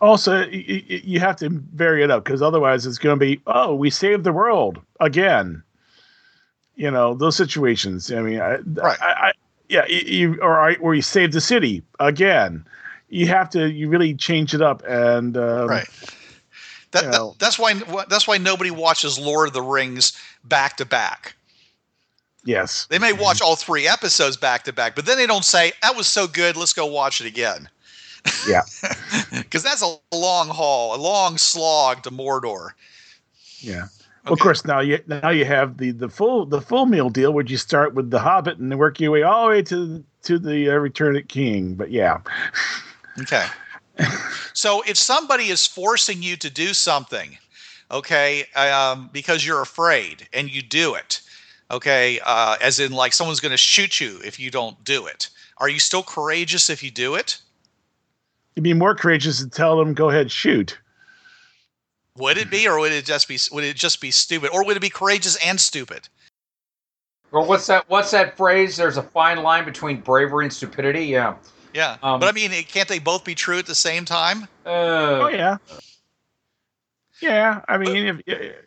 [0.00, 3.88] Also, you have to vary it up because otherwise it's going to be, oh, we
[3.88, 5.62] saved the world again.
[6.74, 8.10] You know those situations.
[8.10, 9.00] I mean, I, Right.
[9.00, 9.32] I, I
[9.68, 12.64] yeah, you, you or I, or you saved the city again.
[13.08, 15.88] You have to, you really change it up, and um, right.
[16.92, 17.74] That, you that- that's why
[18.08, 20.12] that's why nobody watches Lord of the Rings
[20.44, 21.34] back to back.
[22.44, 25.72] Yes, They may watch all three episodes back to back, but then they don't say
[25.82, 26.56] that was so good.
[26.56, 27.68] Let's go watch it again.
[28.48, 28.62] Yeah.
[29.32, 32.70] because that's a long haul, a long slog to Mordor.
[33.60, 33.86] yeah.
[34.24, 37.32] Well, of course, now you now you have the the full the full meal deal,
[37.32, 40.38] where you start with the Hobbit and work your way all the way to to
[40.38, 41.74] the uh, Return of King.
[41.74, 42.18] But yeah,
[43.20, 43.46] Okay.
[44.52, 47.36] so if somebody is forcing you to do something,
[47.90, 51.20] okay, um, because you're afraid and you do it,
[51.70, 55.30] okay, uh, as in like someone's going to shoot you if you don't do it,
[55.58, 57.40] are you still courageous if you do it?
[58.56, 60.76] you'd be more courageous to tell them, "Go ahead, shoot."
[62.16, 64.76] Would it be, or would it just be, would it just be stupid, or would
[64.76, 66.08] it be courageous and stupid?
[67.30, 67.88] Well, what's that?
[67.88, 68.76] What's that phrase?
[68.76, 71.04] There's a fine line between bravery and stupidity.
[71.04, 71.34] Yeah.
[71.76, 74.48] Yeah, Um, but I mean, can't they both be true at the same time?
[74.64, 75.58] Uh, Oh yeah,
[77.20, 77.60] yeah.
[77.68, 78.22] I mean, if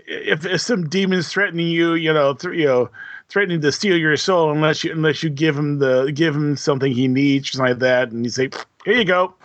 [0.08, 2.89] if, if some demons threatening you, you know, th- you know,
[3.30, 6.91] threatening to steal your soul, unless you unless you give him the give him something
[6.91, 8.50] he needs, something like that, and you say,
[8.86, 9.34] "Here you go."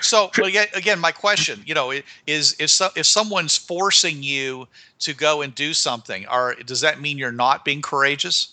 [0.00, 4.68] So again, again, my question, you know, i- is if so, if someone's forcing you
[5.00, 8.48] to go and do something, are does that mean you're not being courageous?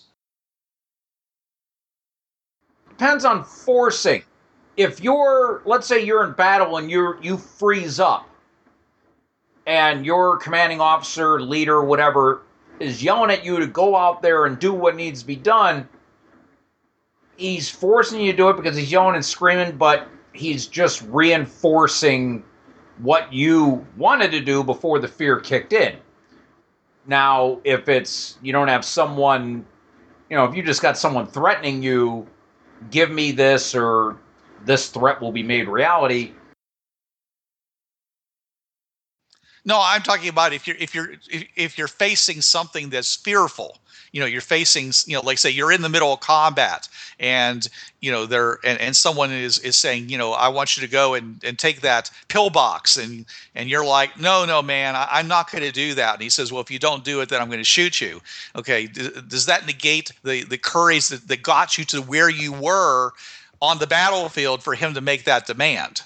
[3.00, 4.22] Depends on forcing.
[4.76, 8.28] If you're, let's say you're in battle and you you freeze up,
[9.66, 12.42] and your commanding officer, leader, whatever,
[12.78, 15.88] is yelling at you to go out there and do what needs to be done.
[17.36, 22.44] He's forcing you to do it because he's yelling and screaming, but he's just reinforcing
[22.98, 25.96] what you wanted to do before the fear kicked in.
[27.06, 29.64] Now, if it's you don't have someone,
[30.28, 32.26] you know, if you just got someone threatening you,
[32.90, 34.16] give me this or
[34.64, 36.32] this threat will be made reality.
[39.64, 43.78] No, I'm talking about if you're if you're if, if you're facing something that's fearful.
[44.12, 47.68] You know, you're facing you know, like say you're in the middle of combat and
[48.00, 50.90] you know there and, and someone is is saying, you know, I want you to
[50.90, 55.28] go and, and take that pillbox and and you're like, no, no, man, I, am
[55.28, 56.14] not going to do that.
[56.14, 58.20] And he says, well, if you don't do it, then I'm going to shoot you.
[58.56, 62.52] Okay, D- does that negate the the courage that, that got you to where you
[62.52, 63.12] were
[63.62, 66.02] on the battlefield for him to make that demand?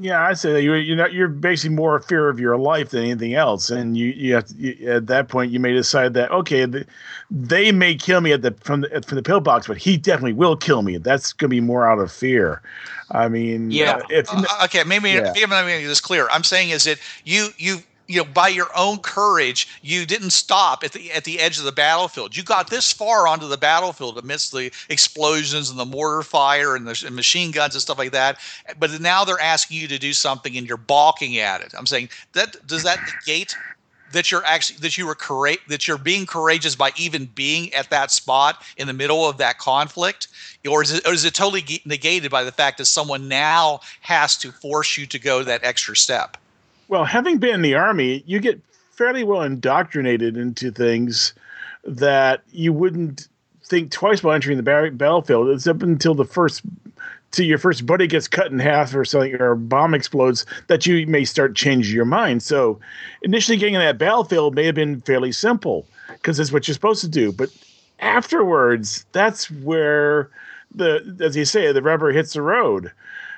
[0.00, 2.90] Yeah, I say that you're you're not you're basically more a fear of your life
[2.90, 6.14] than anything else, and you you have to, you, at that point you may decide
[6.14, 6.86] that okay, the,
[7.30, 10.56] they may kill me at the from the from the pillbox, but he definitely will
[10.56, 10.96] kill me.
[10.96, 12.62] That's gonna be more out of fear.
[13.10, 13.96] I mean, yeah.
[13.96, 15.32] uh, if Uh, okay, maybe Yeah.
[15.34, 16.28] maybe I'm making this clear.
[16.30, 20.82] I'm saying is that you you you know by your own courage you didn't stop
[20.82, 22.36] at the at the edge of the battlefield.
[22.36, 26.86] You got this far onto the battlefield amidst the explosions and the mortar fire and
[26.86, 28.38] the and machine guns and stuff like that.
[28.78, 31.72] But now they're asking you to do something and you're balking at it.
[31.78, 33.56] I'm saying that does that negate
[34.12, 37.90] that you're actually that you were coura- that you're being courageous by even being at
[37.90, 40.26] that spot in the middle of that conflict
[40.68, 44.36] or is it, or is it totally negated by the fact that someone now has
[44.38, 46.36] to force you to go that extra step
[46.90, 51.34] Well, having been in the army, you get fairly well indoctrinated into things
[51.84, 53.28] that you wouldn't
[53.64, 55.50] think twice about entering the battlefield.
[55.50, 56.62] It's up until the first,
[57.30, 60.84] till your first buddy gets cut in half or something, or a bomb explodes, that
[60.84, 62.42] you may start changing your mind.
[62.42, 62.80] So,
[63.22, 67.02] initially getting in that battlefield may have been fairly simple because it's what you're supposed
[67.02, 67.30] to do.
[67.30, 67.50] But
[68.00, 70.28] afterwards, that's where
[70.74, 72.90] the, as you say, the rubber hits the road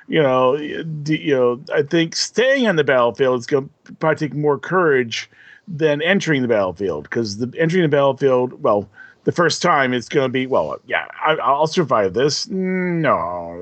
[0.07, 4.35] you know, you know, I think staying on the battlefield is going to probably take
[4.35, 5.29] more courage
[5.67, 8.89] than entering the battlefield because the entering the battlefield, well,
[9.23, 12.47] the first time it's going to be, well, yeah, I, I'll survive this.
[12.49, 13.55] No,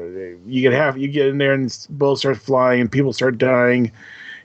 [0.47, 3.91] you get half, you get in there and bullets start flying and people start dying.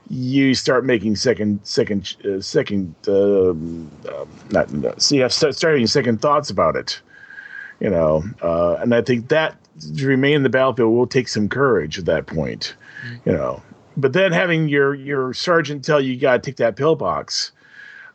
[0.08, 5.86] You start making second, second, uh, second, um, um, not, not see, I start starting
[5.86, 7.00] second thoughts about it
[7.80, 9.56] you know uh, and i think that
[9.96, 12.74] to remain in the battlefield will take some courage at that point
[13.24, 13.62] you know.
[13.96, 17.52] But then having your your sergeant tell you you got to take that pillbox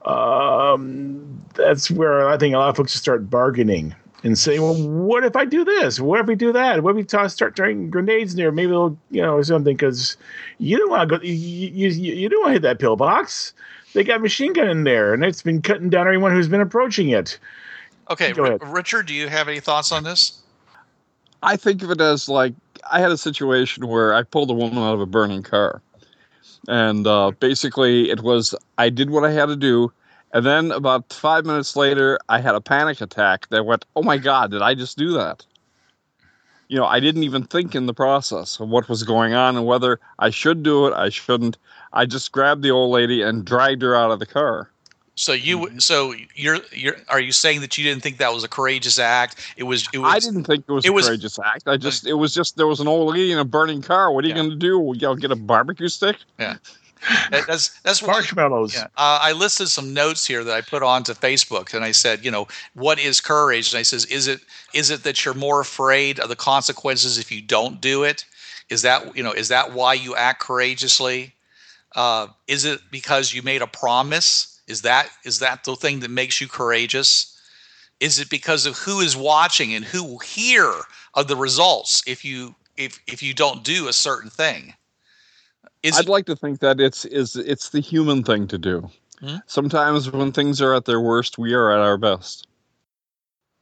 [0.04, 3.94] um, that's where i think a lot of folks start bargaining
[4.24, 6.00] and say well what if i do this?
[6.00, 6.84] What if we do that?
[6.84, 8.52] What if we toss, start throwing grenades in there?
[8.52, 9.76] Maybe they'll you know or something.
[9.76, 10.18] Because
[10.60, 13.54] you don't want to go you, you, you don't want to hit that pillbox.
[13.94, 16.62] They got a machine gun in there and it's been cutting down everyone who's been
[16.62, 17.40] approaching it.
[18.10, 20.41] Okay R- richard do you have any thoughts on this
[21.44, 22.54] I think of it as like
[22.92, 25.82] I had a situation where I pulled a woman out of a burning car,
[26.68, 29.92] and uh, basically it was I did what I had to do,
[30.34, 34.18] and then about five minutes later I had a panic attack that went, "Oh my
[34.18, 35.46] God, did I just do that?"
[36.68, 39.66] You know, I didn't even think in the process of what was going on and
[39.66, 41.58] whether I should do it, I shouldn't.
[41.92, 44.71] I just grabbed the old lady and dragged her out of the car.
[45.22, 45.80] So you Mm-hmm.
[45.80, 49.38] so you're you're are you saying that you didn't think that was a courageous act
[49.56, 51.64] it was it was I didn't think it was it a was- courageous act.
[51.68, 54.12] I just it was just there was an old lady in a burning car.
[54.12, 54.92] What are you going to do?
[54.96, 56.18] You know, get a barbecue stick?
[56.40, 56.56] yeah
[57.32, 60.82] That- that's that's why marshmallows Yeah, uh, I listed some notes here that I put
[60.84, 63.72] onto Facebook, and I said, you know, what is courage?
[63.74, 64.40] And I says, is it
[64.74, 68.26] is it that you're more afraid of the consequences if you don't do it?
[68.70, 71.34] Is that you know is that why you act courageously?
[71.96, 74.51] Uh, is it because you made a promise?
[74.72, 77.38] Is that is that the thing that makes you courageous?
[78.00, 80.72] Is it because of who is watching and who will hear
[81.14, 84.74] of the results if you if if you don't do a certain thing?
[85.84, 88.90] Is I'd like to think that it's is it's the human thing to do.
[89.20, 89.38] Hmm?
[89.46, 92.48] Sometimes when things are at their worst, we are at our best.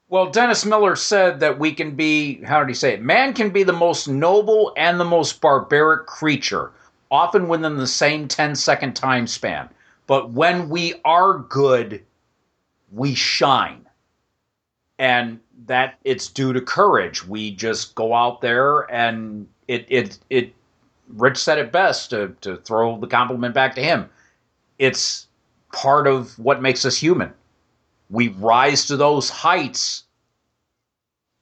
[0.09, 3.01] Well, Dennis Miller said that we can be, how did he say it?
[3.01, 6.71] Man can be the most noble and the most barbaric creature,
[7.11, 9.69] often within the same 10 second time span.
[10.09, 12.03] But when we are good,
[12.91, 13.87] we shine.
[14.97, 17.25] And that it's due to courage.
[17.25, 20.53] We just go out there and it, it, it,
[21.09, 24.09] Rich said it best to, to throw the compliment back to him.
[24.79, 25.27] It's
[25.71, 27.31] part of what makes us human
[28.09, 30.03] we rise to those heights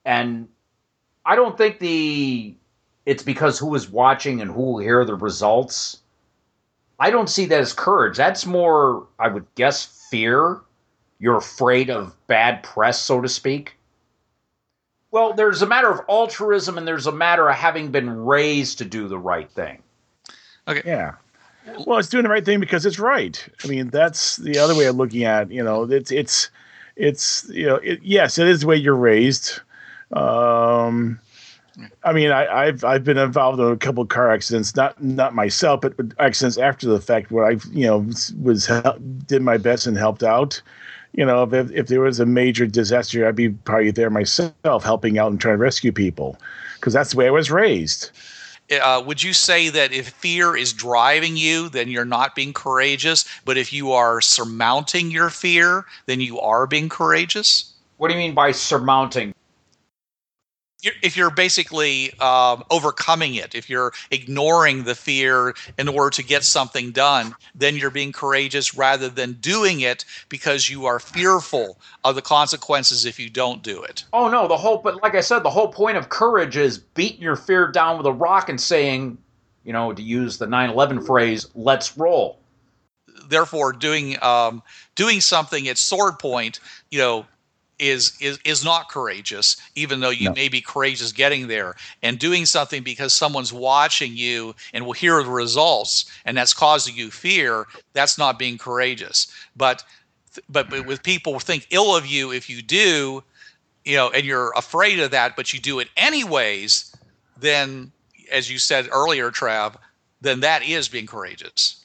[0.06, 0.48] and
[1.26, 2.56] i don't think the
[3.06, 6.02] it's because who is watching and who will hear the results
[7.00, 10.60] i don't see that as courage that's more i would guess fear
[11.20, 13.76] you're afraid of bad press so to speak
[15.12, 18.86] well there's a matter of altruism and there's a matter of having been raised to
[18.86, 19.82] do the right thing
[20.68, 20.82] Okay.
[20.86, 21.14] Yeah.
[21.86, 23.48] Well, it's doing the right thing because it's right.
[23.64, 25.44] I mean, that's the other way of looking at.
[25.44, 26.50] it, You know, it's it's
[26.96, 29.60] it's you know, it, yes, it is the way you're raised.
[30.14, 31.20] Um,
[32.04, 35.36] I mean, I, I've I've been involved in a couple of car accidents, not not
[35.36, 38.08] myself, but accidents after the fact where I you know
[38.42, 38.72] was
[39.28, 40.62] did my best and helped out.
[41.14, 45.20] You know, if if there was a major disaster, I'd be probably there myself, helping
[45.20, 46.38] out and trying to rescue people,
[46.76, 48.12] because that's the way I was raised.
[48.70, 53.24] Uh, would you say that if fear is driving you, then you're not being courageous?
[53.46, 57.72] But if you are surmounting your fear, then you are being courageous?
[57.96, 59.34] What do you mean by surmounting?
[61.02, 66.44] If you're basically um, overcoming it, if you're ignoring the fear in order to get
[66.44, 72.16] something done, then you're being courageous rather than doing it because you are fearful of
[72.16, 74.04] the consequences if you don't do it.
[74.14, 77.22] Oh no, the whole but like I said, the whole point of courage is beating
[77.22, 79.18] your fear down with a rock and saying,
[79.64, 82.40] you know, to use the 9/11 phrase, "Let's roll."
[83.30, 84.62] therefore doing um,
[84.96, 86.60] doing something at sword point
[86.92, 87.26] you know
[87.80, 90.34] is is is not courageous even though you No.
[90.34, 95.22] may be courageous getting there and doing something because someone's watching you and will hear
[95.24, 99.28] the results and that's causing you fear that's not being courageous.
[99.56, 99.84] But
[100.50, 103.24] but, but with people think ill of you if you do
[103.86, 106.96] you know and you're afraid of that but you do it anyways
[107.40, 107.92] then
[108.32, 109.76] as you said earlier trav
[110.22, 111.84] then that is being courageous.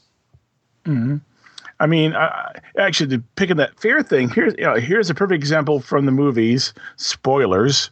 [0.86, 1.16] Hmm
[1.83, 2.14] I mean,
[2.78, 6.72] actually, picking that fear thing, here's you know, here's a perfect example from the movies.
[6.95, 7.91] Spoilers.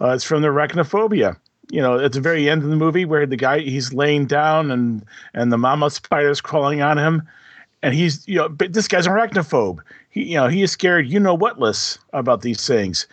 [0.00, 1.36] Uh, it's from the arachnophobia.
[1.70, 4.72] You know, at the very end of the movie, where the guy he's laying down
[4.72, 7.22] and and the mama spider's crawling on him,
[7.80, 9.78] and he's you know, but this guy's an arachnophobe.
[10.10, 11.06] He you know he is scared.
[11.06, 13.06] You know whatless about these things.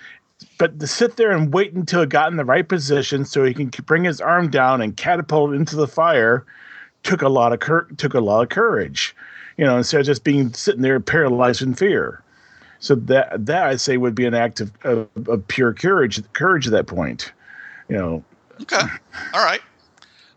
[0.57, 3.53] But to sit there and wait until it got in the right position so he
[3.53, 6.47] can bring his arm down and catapult into the fire
[7.03, 9.15] took a lot of cur- took a lot of courage
[9.58, 12.22] you know, instead of just being sitting there paralyzed in fear.
[12.80, 16.68] So that that I say would be an act of, of, of pure courage, courage
[16.68, 17.32] at that point.
[17.89, 18.24] You know,
[18.62, 18.82] Okay.
[19.34, 19.62] All right.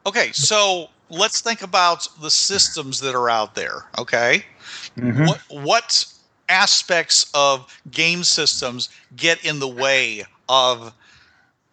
[0.07, 0.31] Okay.
[0.33, 3.85] So let's think about the systems that are out there.
[3.99, 4.45] Okay.
[4.97, 5.27] Mhm.
[5.27, 6.05] What what
[6.49, 10.93] aspects of game systems get in the way of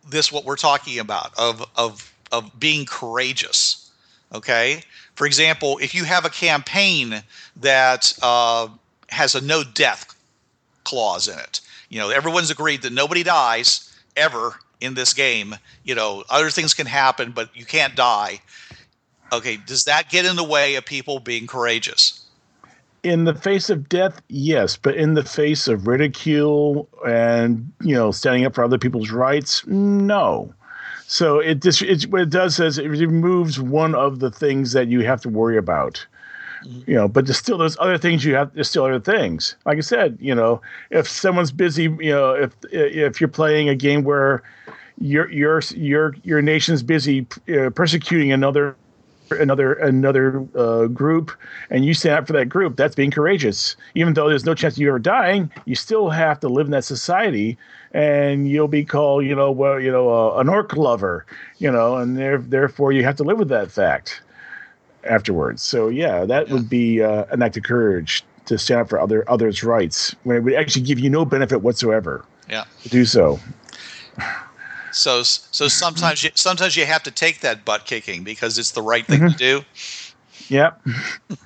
[0.08, 0.32] this?
[0.32, 3.89] What we're talking about of of of being courageous.
[4.34, 4.84] Okay.
[5.16, 7.24] For example, if you have a campaign
[7.57, 8.68] that uh,
[9.09, 10.16] has a no death
[10.84, 11.61] clause in it.
[11.89, 15.55] You know, everyone's agreed that nobody dies ever in this game.
[15.84, 18.41] You know, other things can happen, but you can't die.
[19.34, 22.22] Okay, does that get in the way of people being courageous?
[23.03, 28.09] in the face of death, yes, but in the face of ridicule and you know
[28.09, 30.51] standing up for other people's rights, no.
[31.08, 34.88] So it just it, what it does is it removes one of the things that
[34.88, 36.06] you have to worry about.
[36.88, 38.51] You know, but there's still there's other things you have.
[38.56, 39.56] There's still other things.
[39.66, 43.76] Like I said, you know, if someone's busy, you know, if if you're playing a
[43.76, 44.41] game where
[44.99, 48.76] your your your your nation's busy uh, persecuting another
[49.32, 51.32] another another uh, group
[51.69, 53.76] and you stand up for that group that's being courageous.
[53.95, 56.71] Even though there's no chance of you ever dying you still have to live in
[56.71, 57.57] that society
[57.93, 61.26] and you'll be called you know well you know uh, an orc lover
[61.57, 64.21] you know and there, therefore you have to live with that fact
[65.03, 65.61] afterwards.
[65.61, 69.23] So yeah that would be uh, an act of courage to stand up for other
[69.30, 72.65] others rights when it would actually give you no benefit whatsoever Yeah.
[72.84, 73.39] to do so
[74.96, 78.82] So so sometimes you sometimes you have to take that butt kicking because it's the
[78.82, 79.62] right thing to do.
[80.50, 80.82] yep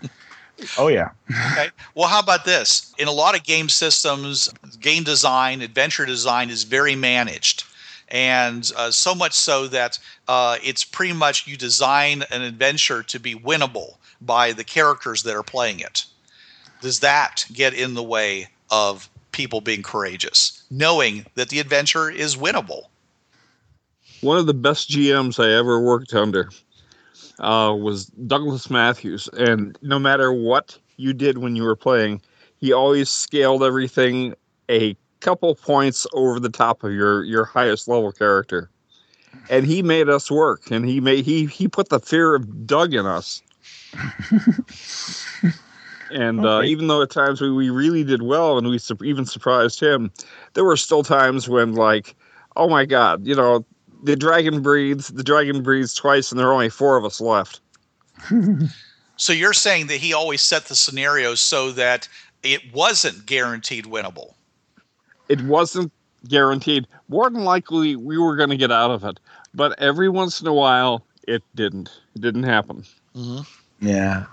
[0.78, 1.10] oh yeah
[1.52, 1.70] Okay.
[1.96, 2.94] Well, how about this?
[2.98, 7.64] In a lot of game systems, game design, adventure design is very managed.
[8.08, 13.20] And uh, so much so that uh, it's pretty much you design an adventure to
[13.20, 16.06] be winnable by the characters that are playing it.
[16.82, 22.36] Does that get in the way of people being courageous, knowing that the adventure is
[22.36, 22.89] winnable?
[24.22, 26.50] One of the best GMs I ever worked under
[27.40, 32.22] uh, was Douglas Matthews, and no matter what you did when you were playing,
[32.58, 34.36] he always scaled everything
[34.70, 38.70] a couple points over the top of your your highest level character,
[39.50, 42.94] and he made us work, and he made he he put the fear of Doug
[42.94, 43.42] in us.
[46.12, 46.68] And uh, Okay.
[46.68, 50.12] even though at times we, we really did well and we su- even surprised him,
[50.54, 52.16] there were still times when, like,
[52.56, 53.64] oh my God, you know,
[54.04, 57.62] the dragon breeds, the dragon breeds twice, and there are only four of us left.
[59.20, 62.08] So you're saying that he always set the scenarios so that
[62.42, 64.34] it wasn't guaranteed winnable.
[65.28, 65.92] It wasn't
[66.30, 66.88] guaranteed.
[67.10, 69.20] More than likely, we were going to get out of it,
[69.54, 71.90] but every once in a while, it didn't.
[72.16, 72.86] It didn't happen.
[73.14, 73.86] Mm-hmm.
[73.86, 74.26] Yeah.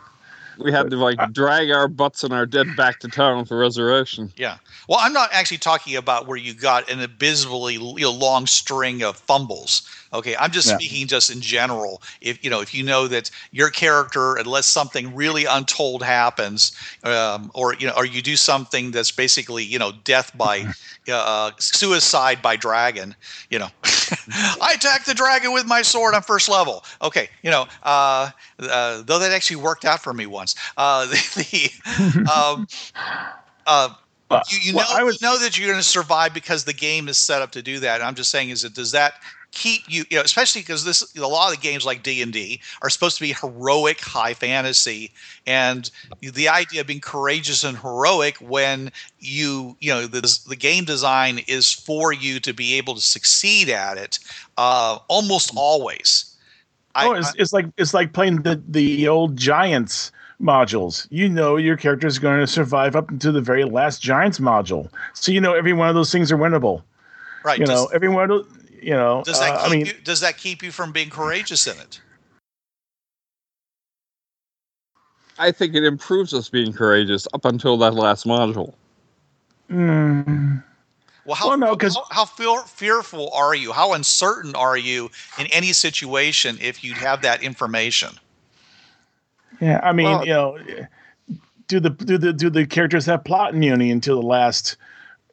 [0.58, 4.32] We had to like drag our butts and our dead back to town for resurrection.
[4.36, 4.58] Yeah.
[4.88, 9.02] Well, I'm not actually talking about where you got an abysmally you know, long string
[9.02, 9.82] of fumbles.
[10.12, 10.76] Okay, I'm just Yeah.
[10.76, 12.00] speaking just in general.
[12.20, 17.50] If you know, if you know that your character, unless something really untold happens, um,
[17.54, 20.72] or you know, or you do something that's basically you know death by
[21.12, 23.14] uh, suicide by dragon.
[23.50, 23.68] You know,
[24.60, 26.84] I attacked the dragon with my sword on first level.
[27.02, 30.54] Okay, you know, uh, uh, though that actually worked out for me once.
[30.76, 32.66] Uh, the, the um,
[33.66, 33.90] uh,
[34.50, 37.42] you, you know you know that you're going to survive because the game is set
[37.42, 37.96] up to do that.
[37.96, 39.14] And I'm just saying, is it does that
[39.56, 42.32] keep you, you know, especially because this a lot of the games like D and
[42.32, 45.12] D are supposed to be heroic, high fantasy,
[45.46, 45.90] and
[46.20, 51.40] the idea of being courageous and heroic when you you know the the game design
[51.48, 54.18] is for you to be able to succeed at it,
[54.58, 56.36] uh, almost always.
[56.94, 61.06] oh, it's, it's like it's like playing the the old Giants modules.
[61.10, 64.90] You know your character is going to survive up until the very last Giants module,
[65.14, 66.82] so you know every one of those things are winnable.
[67.42, 67.60] Right.
[67.60, 68.55] You does, know every one of those.
[68.82, 69.22] You know.
[69.24, 71.78] does that uh, keep I mean, you, does that keep you from being courageous in
[71.78, 72.00] it?
[75.38, 78.74] I think it improves us being courageous up until that last module.
[79.70, 80.62] mm,
[81.24, 83.72] Well, how how, how fear, fearful are you?
[83.72, 88.10] How uncertain are you in any situation if you have that information?
[89.60, 90.58] yeah, I mean, Well- you know,
[91.68, 94.76] do the do the do the characters have plot immunity until the last,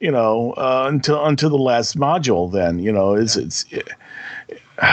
[0.03, 2.51] you know, uh, until until the last module?
[2.51, 3.65] Then you know, is it's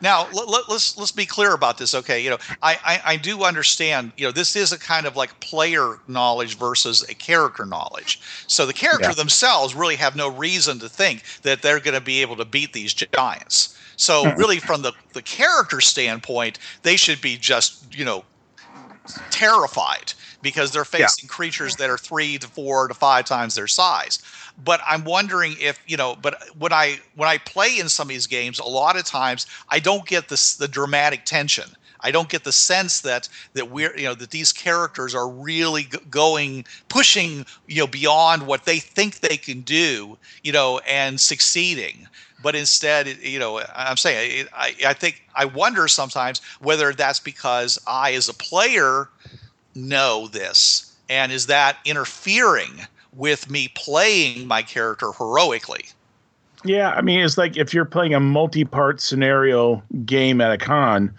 [0.00, 1.94] Now let, let, let's let's be clear about this.
[1.94, 4.12] Okay, you know, I, I I do understand.
[4.16, 8.20] You know, this is a kind of like player knowledge versus a character knowledge.
[8.46, 9.14] So the character Yeah.
[9.14, 12.72] themselves really have no reason to think that they're going to be able to beat
[12.74, 13.76] these giants.
[13.96, 14.38] So Mhm.
[14.38, 18.24] really, from the the character standpoint, they should be just you know
[19.30, 20.12] terrified
[20.44, 21.10] because they're Yeah.
[21.10, 24.20] facing creatures that are three to four to five times their size.
[24.62, 26.16] But I'm wondering if you know.
[26.16, 29.46] But when I when I play in some of these games, a lot of times
[29.70, 31.76] I don't get this the dramatic tension.
[32.00, 35.84] I don't get the sense that that we're you know that these characters are really
[35.84, 41.20] g- going pushing you know beyond what they think they can do you know and
[41.20, 42.08] succeeding
[42.42, 46.92] but instead it- you know i'm saying it, I, I think i wonder sometimes whether
[46.92, 49.08] that's because i as a player
[49.74, 55.84] know this and is that interfering with me playing my character heroically
[56.64, 61.14] Yeah, I mean, it's like if you're playing a multi-part scenario game at a con,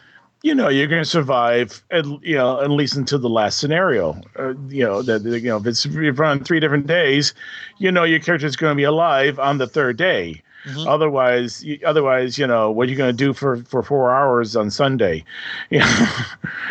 [0.45, 4.21] you know, you're going to survive, at, you know, at least until the last scenario.
[4.37, 7.33] Uh, you know, that you know, if it's if you run three different days,
[7.79, 10.43] you know, your character's going to be alive on the third day.
[10.65, 10.87] Mhm.
[10.87, 14.55] Otherwise, you, otherwise, you know, what are you going to do for for four hours
[14.55, 15.23] on Sunday?
[15.69, 15.85] Yeah.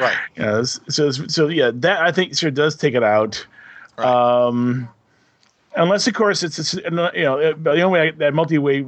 [0.01, 3.47] right Yeah, so so yeah, that I think sure does take it out.
[3.99, 4.89] Um,
[5.77, 7.11] unless of course it's, it's you know
[7.55, 8.85] the only way that multi-way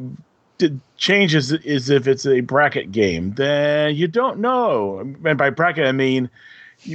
[0.97, 3.33] changes is if it's a bracket game.
[3.35, 4.99] Then you don't know.
[4.99, 6.29] And by bracket I mean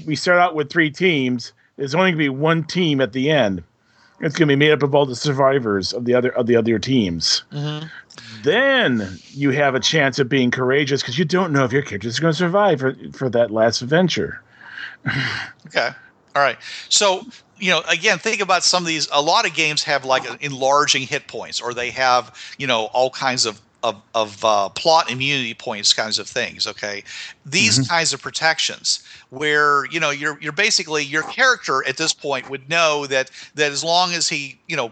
[0.06, 1.54] we start out with three teams.
[1.78, 3.64] There's only going to be one team at the end.
[4.22, 6.56] It's going to be made up of all the survivors of the other of the
[6.56, 7.44] other teams.
[7.52, 7.88] mm-hmm.
[8.44, 12.08] Then you have a chance of being courageous because you don't know if your character
[12.08, 14.42] is going to survive for, for that last adventure.
[15.68, 15.90] Okay.
[16.36, 16.58] All right.
[16.90, 17.26] So,
[17.58, 19.08] you know, again, think about some of these.
[19.12, 23.10] A lot of games have like enlarging hit points, or they have, you know, all
[23.10, 26.68] kinds of of, of uh, plot immunity points, kinds of things.
[26.68, 27.04] Okay,
[27.46, 32.50] these kinds of protections, where you know you're you're basically your character at this point
[32.50, 34.92] would know that that as long as he, you know.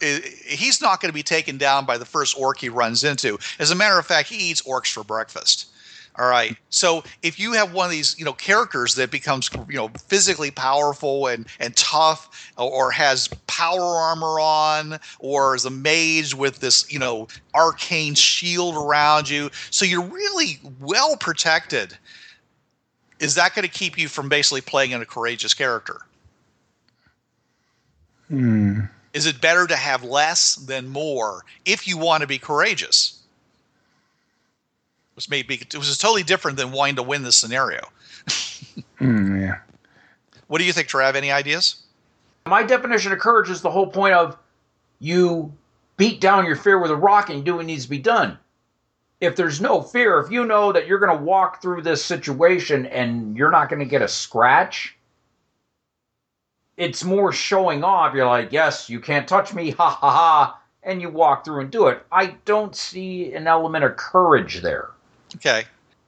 [0.00, 3.36] He's not going to be taken down by the first orc he runs into.
[3.58, 5.67] As a matter of fact, he eats orcs for breakfast.
[6.18, 6.56] All right.
[6.68, 10.50] So if you have one of these, you know, characters that becomes, you know, physically
[10.50, 16.92] powerful and and tough, or, has power armor on, or is a mage with this,
[16.92, 21.96] you know, arcane shield around you, so you're really well protected.
[23.20, 26.00] Is that going to keep you from basically playing in a courageous character?
[28.28, 28.80] Hmm.
[29.12, 33.17] Is it better to have less than more if you want to be courageous?
[35.18, 37.80] Which may be, it was totally different than wanting to win the scenario.
[38.98, 39.58] Hmm, yeah.
[40.46, 41.14] What do you think, Trav?
[41.14, 41.82] Any ideas?
[42.46, 44.36] My definition of courage is the whole point of
[45.00, 45.52] you
[45.96, 48.38] beat down your fear with a rock and you do what needs to be done.
[49.20, 52.86] If there's no fear, if you know that you're going to walk through this situation
[52.86, 54.96] and you're not going to get a scratch,
[56.76, 58.14] it's more showing off.
[58.14, 61.70] You're like, yes, you can't touch me, ha ha ha, and you walk through and
[61.70, 62.04] do it.
[62.12, 64.90] I don't see an element of courage there.
[65.36, 65.64] Okay.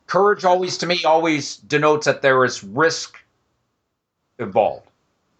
[0.07, 3.17] Courage always, to me, always denotes that there is risk
[4.39, 4.87] involved.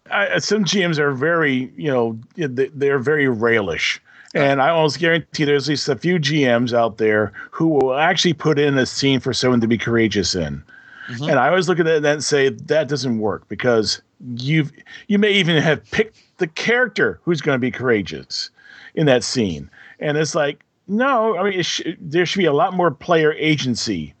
[0.09, 3.99] I, uh, some GMs are very, you know, they- they're very railish.
[4.33, 8.33] And I almost guarantee there's at least a few GMs out there who will actually
[8.33, 10.63] put in a scene for someone to be courageous in.
[11.09, 11.23] Mm-hmm.
[11.29, 14.01] And I always look at that and say that doesn't work because
[14.37, 14.71] you've
[15.07, 18.49] you may even have picked the character who's going to be courageous
[18.95, 19.69] in that scene,
[19.99, 24.13] and it's like no, I mean sh- there should be a lot more player agency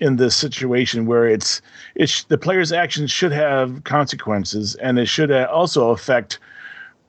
[0.00, 1.62] in this situation where it's
[1.94, 6.38] it's the player's actions should have consequences and it should uh, also affect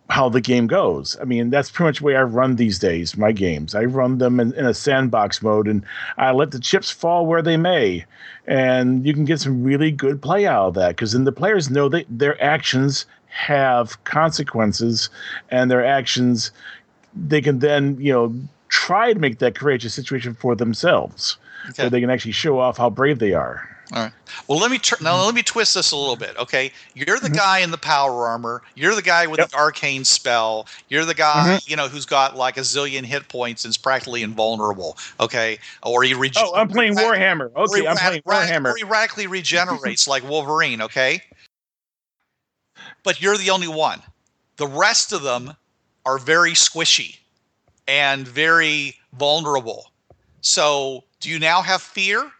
[0.09, 1.17] how the game goes.
[1.21, 3.75] I mean, that's pretty much the way I run these days, my games.
[3.75, 5.83] I run them in, in a sandbox mode and
[6.17, 8.05] I let the chips fall where they may.
[8.45, 11.69] And you can get some really good play out of that because then the players
[11.69, 15.09] know that their actions have consequences
[15.49, 16.51] and their actions,
[17.13, 18.33] they can then, you know,
[18.69, 21.37] try to make that courageous situation for themselves.
[21.69, 21.83] Okay.
[21.83, 23.67] So they can actually show off how brave they are.
[23.93, 24.11] All right.
[24.47, 26.35] Well, let me tr- now let me twist this a little bit.
[26.37, 27.35] Okay, you're the mm-hmm.
[27.35, 28.61] guy in the power armor.
[28.75, 30.67] You're the guy with the arcane spell.
[30.89, 31.71] You're the guy, mm-hmm.
[31.71, 34.97] you know, who's got like a zillion hit points and is practically invulnerable.
[35.21, 37.49] Okay, or he rege- Oh, I'm playing Warhammer.
[37.55, 38.75] he Okay, I'm playing Warhammer.
[38.75, 40.81] He radically regenerates like Wolverine.
[40.81, 41.21] Okay,
[43.03, 44.01] but you're the only one.
[44.57, 45.53] The rest of them
[46.05, 47.19] are very squishy
[47.87, 49.91] and very vulnerable.
[50.41, 52.31] So, do you now have fear?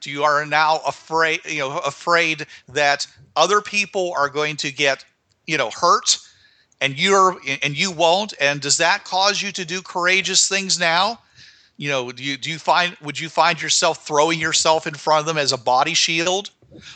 [0.00, 5.04] Do you are now afraid, you know, afraid that other people are going to get,
[5.46, 6.18] you know, hurt
[6.80, 11.20] and you're and you won't and does that cause you to do courageous things now?
[11.76, 15.20] You know, do you do you find would you find yourself throwing yourself in front
[15.20, 16.50] of them as a body shield?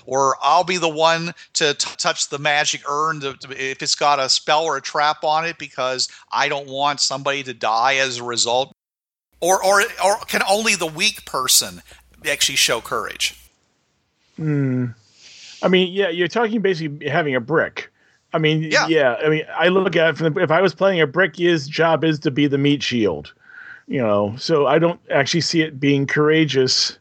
[0.06, 3.94] Or I'll be the one to t- touch the magic urn to, to- if it's
[3.94, 7.96] got a spell or a trap on it because I don't want somebody to die
[7.96, 8.72] as a result
[9.40, 11.82] or or or can only the weak person
[12.28, 13.34] actually show courage?
[14.36, 14.86] Hmm.
[15.62, 17.90] I mean, yeah, you're talking basically having a brick.
[18.32, 19.16] I mean, yeah.
[19.24, 21.66] I mean, I look at it from the, if I was playing a brick, his
[21.66, 23.32] job is to be the meat shield.
[23.86, 26.98] You know, so I don't actually see it being courageous.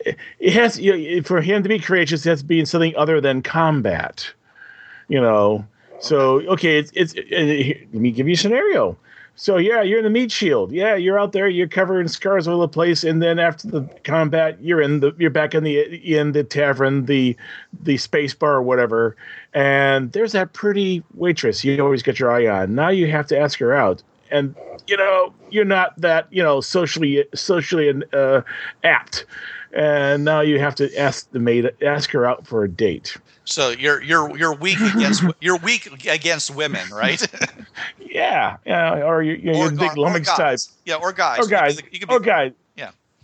[0.00, 2.24] It it has you know, for him to be courageous.
[2.24, 4.32] It has to be in something other than combat.
[5.08, 5.66] You know,
[6.00, 7.12] so okay, it's it's.
[7.12, 8.96] here, let me give you a scenario.
[9.34, 10.72] So yeah, you're in the meat shield.
[10.72, 11.48] Yeah, you're out there.
[11.48, 13.02] You're covering scars all over the place.
[13.02, 17.06] And then after the combat, you're in the you're back in the in the tavern,
[17.06, 17.36] the
[17.82, 19.16] the space bar or whatever.
[19.54, 22.74] And there's that pretty waitress you always get your eye on.
[22.74, 24.02] Now you have to ask her out.
[24.32, 24.54] And
[24.86, 28.42] you know you're not that you know socially socially uh,
[28.82, 29.26] apt.
[29.74, 33.16] And now you have to ask the maid ask her out for a date.
[33.44, 37.24] So you're you're you're weak against you're weak against women, right?
[37.98, 40.58] Yeah, yeah, or you, you, Or you're the big or lummox type.
[40.84, 41.38] Yeah, or guys.
[41.38, 41.80] Or guys.
[41.90, 42.52] You could be- or guys.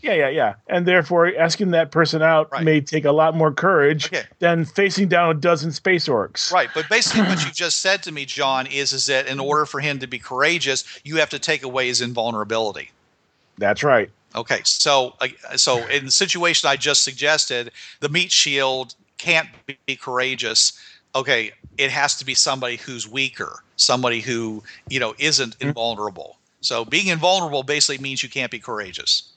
[0.00, 0.14] Yeah.
[0.14, 0.54] Yeah, yeah.
[0.68, 4.24] And therefore, asking that person out may take a lot more courage Okay.
[4.38, 6.52] than facing down a dozen space orcs.
[6.52, 9.66] Right, but basically what you just said to me, John, is is that in order
[9.66, 12.90] for him to be courageous, you have to take away his invulnerability.
[13.58, 14.10] That's right.
[14.36, 19.48] Okay, so uh, so in the situation I just suggested, the meat shield can't
[19.86, 20.78] be courageous.
[21.14, 26.36] Okay, it has to be somebody who's weaker, somebody who you know isn't invulnerable.
[26.60, 29.32] So being invulnerable basically means you can't be courageous.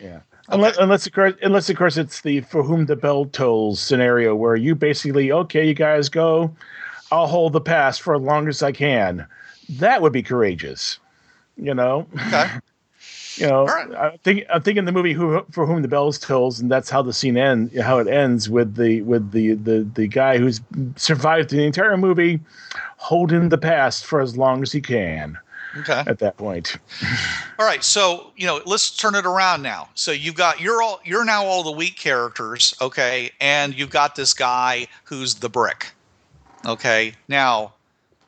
[0.00, 0.20] Yeah.
[0.48, 4.34] Unless, unless of course, unless of course it's the for whom the bell tolls scenario
[4.34, 6.54] where you basically, okay, you guys go,
[7.10, 9.26] I'll hold the pass for as long as I can.
[9.68, 10.98] That would be courageous,
[11.56, 12.06] you know.
[12.26, 12.46] Okay.
[13.36, 16.70] You know, I think I'm thinking the movie Who, for whom the bells tolls, and
[16.70, 17.78] that's how the scene ends.
[17.78, 20.62] How it ends with the with the the the guy who's
[20.96, 22.40] survived the entire movie,
[22.96, 25.36] holding the past for as long as he can.
[25.78, 26.04] Okay.
[26.06, 26.76] At that point,
[27.58, 29.88] All right, so you know, let's turn it around now.
[29.94, 34.14] So you've got you're all you're now all the weak characters, okay, and you've got
[34.14, 35.92] this guy who's the brick.
[36.64, 37.74] Okay, now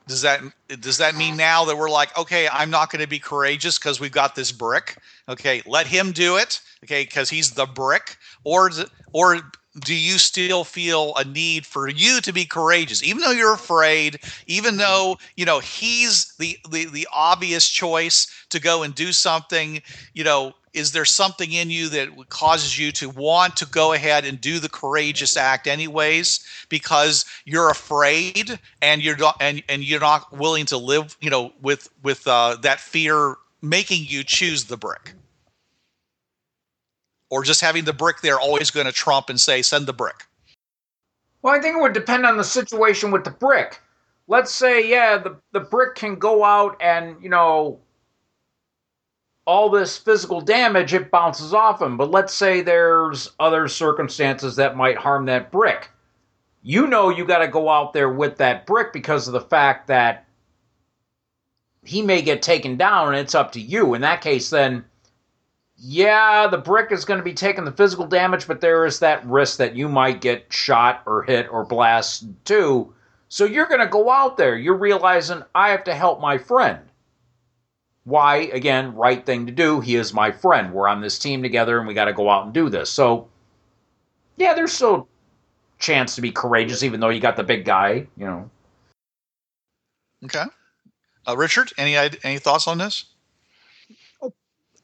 [0.09, 0.41] does that
[0.79, 3.99] does that mean now that we're like, okay, I'm not going to be courageous because
[3.99, 4.97] we've got this brick?
[5.29, 6.61] Okay, let him do it.
[6.83, 8.71] Okay, because he's the brick, or
[9.13, 9.39] or
[9.79, 13.03] do you still feel a need for you to be courageous?
[13.03, 18.59] Even though you're afraid even though you know he's the the, the obvious choice to
[18.59, 19.81] go and do something
[20.13, 24.23] you know is there something in you that causes you to want to go ahead
[24.25, 29.99] and do the courageous act anyways because you're afraid and you're not and, and you're
[29.99, 34.77] not willing to live you know with with uh, that fear making you choose the
[34.77, 35.13] brick
[37.29, 40.25] or just having the brick there always going to trump and say send the brick
[41.41, 43.79] Well, I think it would depend on the situation with the brick.
[44.27, 47.79] Let's say, yeah, the, the brick can go out and, you know,
[49.45, 51.97] all this physical damage, it bounces off him.
[51.97, 55.89] But let's say there's other circumstances that might harm that brick.
[56.61, 59.87] you know you got to go out there with that brick because of the fact
[59.87, 60.25] that
[61.83, 63.93] he may get taken down and it's up to you.
[63.95, 64.85] In that case, then,
[65.81, 69.25] yeah, the brick is going to be taking the physical damage, but there is that
[69.25, 72.93] risk that you might get shot or hit or blasted too.
[73.29, 74.57] So you're going to go out there.
[74.57, 76.79] You're realizing, I have to help my friend.
[78.03, 78.37] Why?
[78.37, 79.79] Again, right thing to do.
[79.79, 80.73] He is my friend.
[80.73, 82.89] We're on this team together and we got to go out and do this.
[82.89, 83.29] So,
[84.37, 85.07] yeah, there's still
[85.77, 88.49] chance to be courageous, even though you got the big guy, you know.
[90.25, 90.43] Okay.
[91.27, 93.05] Uh, Richard, any any thoughts on this?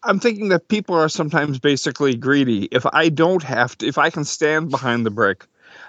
[0.05, 2.65] I'm thinking that people are sometimes basically greedy.
[2.71, 5.45] If I don't have to, if I can stand behind the brick,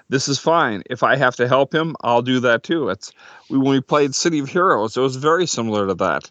[0.09, 0.83] this is fine.
[0.89, 2.89] If I have to help him, I'll do that too.
[2.89, 3.13] It's
[3.51, 6.31] we, when we played City of Heroes, it was very similar to that.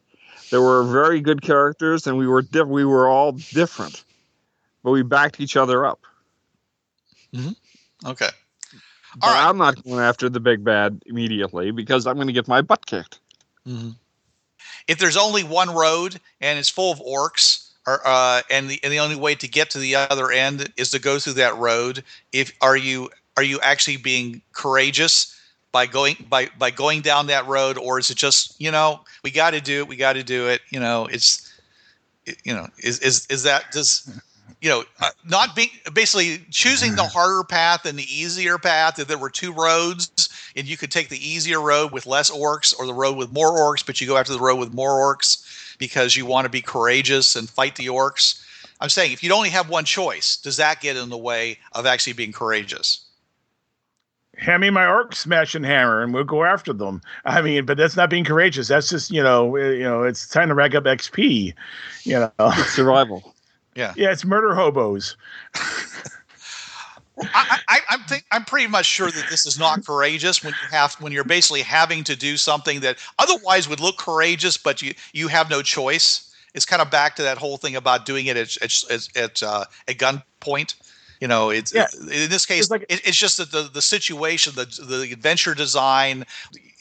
[0.49, 4.03] There were very good characters, and we were diff- we were all different,
[4.83, 6.01] but we backed each other up.
[7.33, 8.09] Mm-hmm.
[8.09, 8.29] Okay.
[9.17, 12.61] But I'm not going after the big bad immediately because I'm going to get my
[12.61, 13.19] butt kicked.
[13.65, 13.91] Mm-hmm.
[14.88, 18.91] If there's only one road and it's full of orcs, or, uh, and the and
[18.91, 22.03] the only way to get to the other end is to go through that road,
[22.31, 25.39] if are you are you actually being courageous
[25.71, 29.31] by going by by going down that road, or is it just you know we
[29.31, 31.53] got to do it, we got to do it, you know it's
[32.43, 34.09] you know is is is that does
[34.61, 38.97] you know, uh, not being basically choosing the harder path and the easier path.
[38.97, 42.73] If there were two roads and you could take the easier road with less orcs
[42.77, 45.64] or the road with more orcs, but you go after the road with more orcs
[45.78, 48.41] because you want to be courageous and fight the orcs.
[48.82, 51.86] I'm saying if you only have one choice, does that get in the way of
[51.86, 53.05] actually being courageous?
[54.38, 57.01] hand me my orc smashing hammer and we'll go after them.
[57.26, 58.67] I mean, but that's not being courageous.
[58.67, 61.53] That's just you know, eh, you know, it's time to rack up XP.
[62.03, 63.34] You know, it's survival.
[63.76, 65.17] Yeah, yeah, it's murder hobos.
[67.22, 70.70] I, I, I'm think, I'm pretty much sure that this is not courageous when you
[70.70, 74.93] have when you're basically having to do something that otherwise would look courageous, but you
[75.13, 76.34] you have no choice.
[76.53, 79.66] It's kind of back to that whole thing about doing it at at at, uh,
[79.88, 80.76] at gunpoint.
[81.22, 81.88] You know, it's Yeah.
[82.01, 86.26] in this case, it, it's just that the the situation, the the adventure design.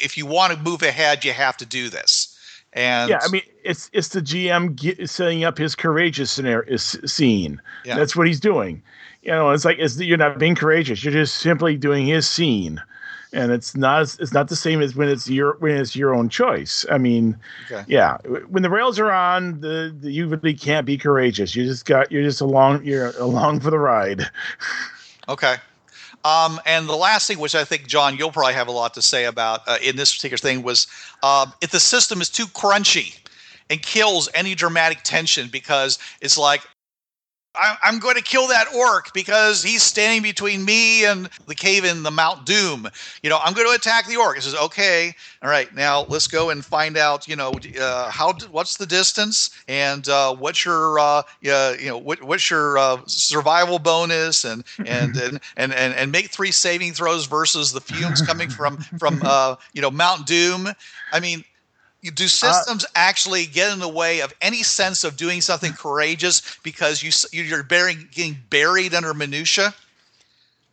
[0.00, 2.33] If you want to move ahead, you have to do this.
[2.74, 6.76] And yeah, I mean, it's it's the GM ge- setting up his courageous scenario uh,
[6.78, 7.62] scene.
[7.84, 7.96] Yeah.
[7.96, 8.82] That's what he's doing.
[9.22, 11.02] You know, it's like it's, you're not being courageous.
[11.04, 12.82] You're just simply doing his scene,
[13.32, 16.28] and it's not it's not the same as when it's your when it's your own
[16.28, 16.84] choice.
[16.90, 17.38] I mean,
[17.70, 17.84] Okay.
[17.86, 18.18] yeah,
[18.48, 21.54] when the rails are on, the, the you really can't be courageous.
[21.54, 24.28] You just got you're just along you're along for the ride.
[25.26, 25.56] Okay.
[26.24, 29.02] Um, and the last thing, which I think, John, you'll probably have a lot to
[29.02, 30.86] say about uh, in this particular thing, was
[31.22, 33.18] um, if the system is too crunchy
[33.68, 36.62] and kills any dramatic tension because it's like,
[37.54, 41.84] I- I'm going to kill that orc because he's standing between me and the cave
[41.84, 42.88] in the Mount Doom.
[43.22, 44.36] You know, I'm going to attack the orc.
[44.36, 47.28] It says, okay, all right, now let's go and find out.
[47.28, 51.98] You know, uh, how what's the distance and uh, what's your uh, yeah, you know
[51.98, 56.92] what, what's your uh, survival bonus and and, and and and and make three saving
[56.92, 60.68] throws versus the fumes coming from from uh, you know Mount Doom.
[61.12, 61.44] I mean.
[62.10, 66.42] Do uh, systems actually get in the way of any sense of doing something courageous
[66.62, 67.10] because you
[67.42, 69.74] you're burying, getting buried under minutia?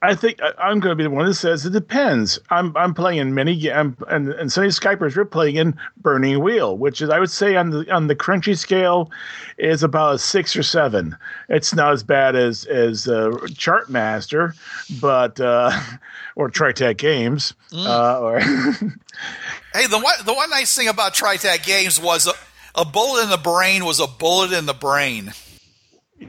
[0.03, 2.39] I think I, I'm going to be the one that says it depends.
[2.49, 6.41] I'm I'm playing in many ga- I'm, and and Sunny Skypers we're playing in Burning
[6.41, 9.11] Wheel, which is I would say on the on the crunchy scale
[9.57, 11.15] is about a six or seven.
[11.49, 14.55] It's not as bad as as uh, Chartmaster,
[14.99, 15.71] but uh,
[16.35, 18.39] or TriTac Games uh, or
[19.73, 22.33] Hey, the one the one nice thing about TriTac Games was a,
[22.73, 25.33] a bullet in the brain was a bullet in the brain.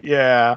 [0.03, 0.57] Yeah,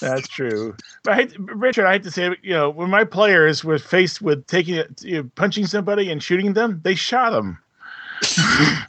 [0.00, 0.76] that's true.
[1.06, 3.78] But I hate, Richard, I hate to say, it, you know, when my players were
[3.78, 7.58] faced with taking it, you know, punching somebody and shooting them, they shot them
[8.20, 8.84] because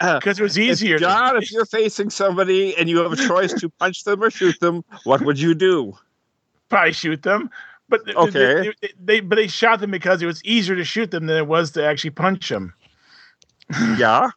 [0.00, 0.98] uh, it was easier.
[0.98, 4.30] to- John, if you're facing somebody and you have a choice to punch them or
[4.30, 5.96] shoot them, what would you do?
[6.68, 7.48] probably shoot them.
[7.88, 8.72] But th- Okay.
[8.82, 11.46] they, they, but they shot them because it was easier to shoot them than it
[11.46, 12.74] was to actually punch them.
[13.96, 14.30] Yeah.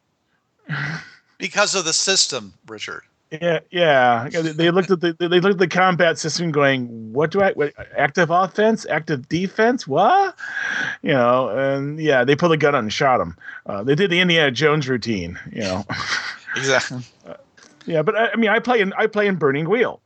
[1.38, 3.02] Because of the system, Richard.
[3.30, 4.28] Yeah, yeah.
[4.30, 7.52] They looked at the they looked at the combat system, going, "What do I?
[7.52, 9.86] What, active offense, active defense?
[9.86, 10.34] What?"
[11.02, 13.36] You know, and yeah, they pulled a gun out and shot him.
[13.66, 15.38] Uh, they did the Indiana Jones routine.
[15.52, 15.84] You know.
[16.56, 17.02] Exactly.
[17.86, 20.00] Yeah, but I, I mean, I play in I play in Burning Wheel.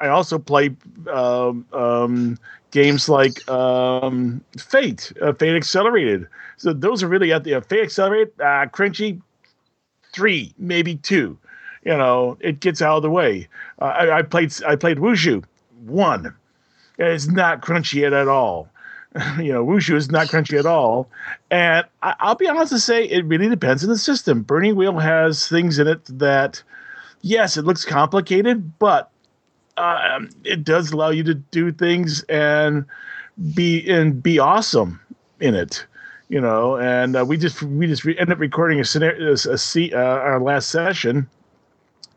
[0.00, 0.74] I also play
[1.12, 2.38] um, um,
[2.70, 6.28] games like um, Fate, uh, Fate Accelerated.
[6.56, 9.20] So those are really at the uh, Fate Accelerated, uh, crunchy
[10.14, 11.38] three, maybe two.
[11.88, 13.48] You know, it gets out of the way.
[13.78, 15.42] Uh, I, I played I played Wushu
[15.86, 16.34] one.
[16.98, 18.68] It's not crunchy at all.
[19.38, 21.08] you know, Wushu is not crunchy at all.
[21.50, 24.42] And I, I'll be honest to say, it really depends on the system.
[24.42, 26.62] Burning Wheel has things in it that,
[27.22, 29.10] yes, it looks complicated, but
[29.78, 32.84] um, it does allow you to do things and
[33.54, 35.00] be and be awesome
[35.40, 35.86] in it
[36.28, 39.50] you know and uh, we just we just re- ended up recording a scenario a,
[39.52, 41.28] a, uh, our last session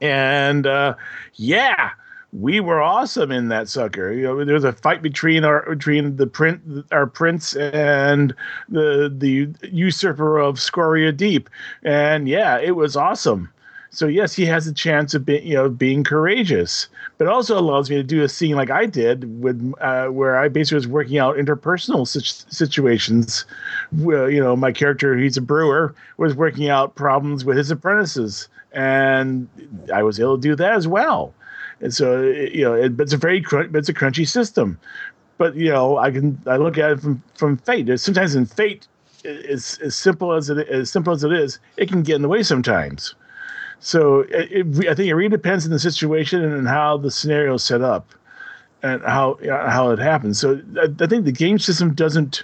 [0.02, 0.95] and uh,
[1.36, 1.91] yeah
[2.34, 4.14] we were awesome in that sucker.
[4.14, 8.34] You know there was a fight between our between the print our prince and
[8.70, 11.49] the the usurper of scoria deep.
[11.84, 13.49] And yeah it was awesome
[13.94, 16.88] so yes, he has a chance of being, you know, being courageous,
[17.18, 20.48] but also allows me to do a scene like I did with, uh, where I
[20.48, 23.46] basically was working out interpersonal situations.
[23.98, 29.50] You know, my character, he's a brewer, was working out problems with his apprentices, and
[29.94, 31.34] I was able to do that as well.
[31.82, 34.80] And so, you know, it, it's a very, it's a crunchy system.
[35.38, 38.00] But you know, I can I look at it from from fate.
[38.00, 38.88] Sometimes in fate,
[39.26, 42.30] as as simple as it as simple as it is, it can get in the
[42.30, 43.16] way sometimes.
[43.82, 47.56] So it, it, I think it really depends on the situation and how the scenario
[47.56, 48.14] is set up
[48.84, 50.40] and how uh, how it happens.
[50.40, 52.44] So I, I, think the game system doesn't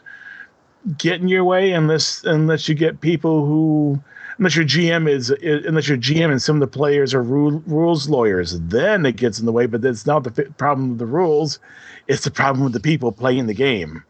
[0.98, 4.02] get in your way unless unless you get people who
[4.40, 8.10] unless your GM is unless your GM and some of the players are rule, rules
[8.10, 9.68] lawyers, then it gets in the way.
[9.68, 11.60] But that's not the problem with the rules;
[12.08, 14.04] it's the problem with the people playing the game.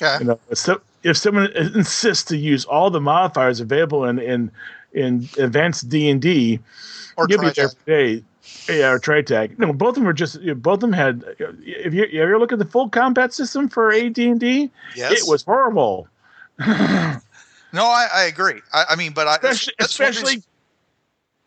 [0.00, 0.18] Okay.
[0.20, 4.50] You know, so if someone insists to use all the modifiers available in in
[4.92, 6.60] in advanced D and D,
[7.16, 8.22] or you'll be there for day.
[8.68, 9.58] Yeah, or Tritac.
[9.58, 10.38] No, both of them were just.
[10.62, 11.24] Both of them had.
[11.38, 15.12] If you, you ever look at the full combat system for AD and D, yes,
[15.12, 16.08] it was horrible.
[16.58, 16.66] no,
[17.84, 18.60] I, I agree.
[18.72, 20.42] I, I, mean, but I, especially, especially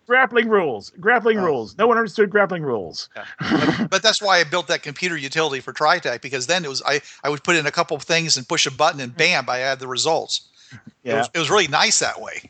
[0.10, 0.92] grappling rules.
[1.00, 1.46] Grappling Oh.
[1.46, 1.78] rules.
[1.78, 3.10] No one understood grappling rules.
[3.40, 6.82] but, but that's why I built that computer utility for Tritac because then it was
[6.86, 9.46] I I would put in a couple of things and push a button and mm-hmm.
[9.46, 10.42] bam, I had the results.
[10.72, 11.18] It Yeah.
[11.20, 12.50] was, it was really nice that way.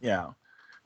[0.00, 0.30] Yeah.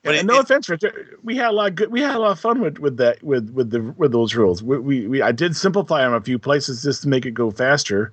[0.02, 1.16] But and it- no it- offense, Richard.
[1.22, 1.90] We had a lot of good.
[1.90, 4.62] We had a lot of fun with, with that with with the with those rules.
[4.62, 7.50] We, we, we I did simplify them a few places just to make it go
[7.50, 8.12] faster.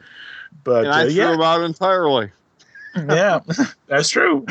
[0.63, 2.31] But and I uh, threw yeah, them out entirely.
[2.95, 3.39] yeah,
[3.87, 4.45] that's true.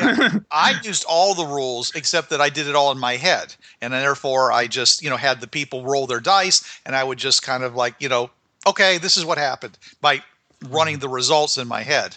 [0.50, 3.92] I used all the rules except that I did it all in my head, and
[3.92, 7.18] then therefore I just you know had the people roll their dice, and I would
[7.18, 8.30] just kind of like you know,
[8.66, 10.22] okay, this is what happened by
[10.68, 12.16] running the results in my head.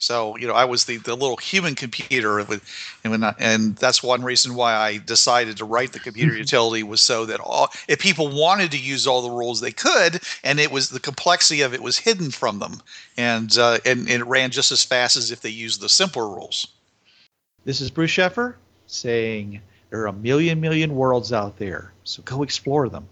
[0.00, 2.64] So you know, I was the, the little human computer, with,
[3.04, 6.82] and when I, and that's one reason why I decided to write the computer utility
[6.82, 10.58] was so that all if people wanted to use all the rules they could, and
[10.58, 12.80] it was the complexity of it was hidden from them,
[13.18, 16.26] and uh, and, and it ran just as fast as if they used the simpler
[16.26, 16.66] rules.
[17.66, 18.54] This is Bruce Sheffer
[18.86, 23.06] saying there are a million, million worlds out there, so go explore them.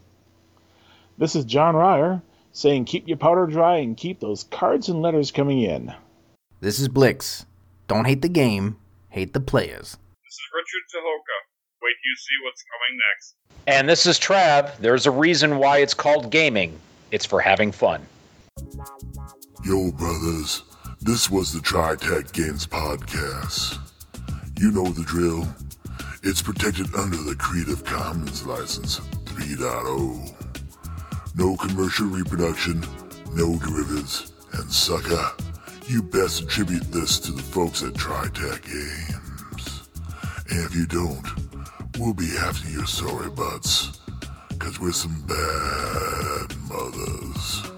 [1.18, 2.22] This is John Ryer
[2.54, 5.92] saying, "Keep your powder dry and keep those cards and letters coming in."
[6.60, 7.46] This is Blix.
[7.86, 8.78] Don't hate the game,
[9.10, 9.96] hate the players.
[10.24, 11.38] This is Richard Tahoka.
[11.80, 13.36] Wait till you see what's coming next.
[13.68, 14.76] And this is Trav.
[14.78, 16.76] There's a reason why it's called gaming.
[17.12, 18.04] It's for having fun.
[19.64, 20.64] Yo, brothers,
[21.00, 23.78] this was the TriTac Games Podcast.
[24.58, 25.46] You know the drill.
[26.24, 30.34] It's protected under the Creative Commons License 3.0.
[31.36, 32.84] No commercial reproduction,
[33.34, 35.30] no derivatives, and sucker,
[35.88, 39.88] you best attribute this to the folks at TriTac Games.
[40.50, 41.26] And if you don't,
[41.98, 43.98] we'll be after your sorry butts,
[44.58, 47.77] cause we're some bad mothers.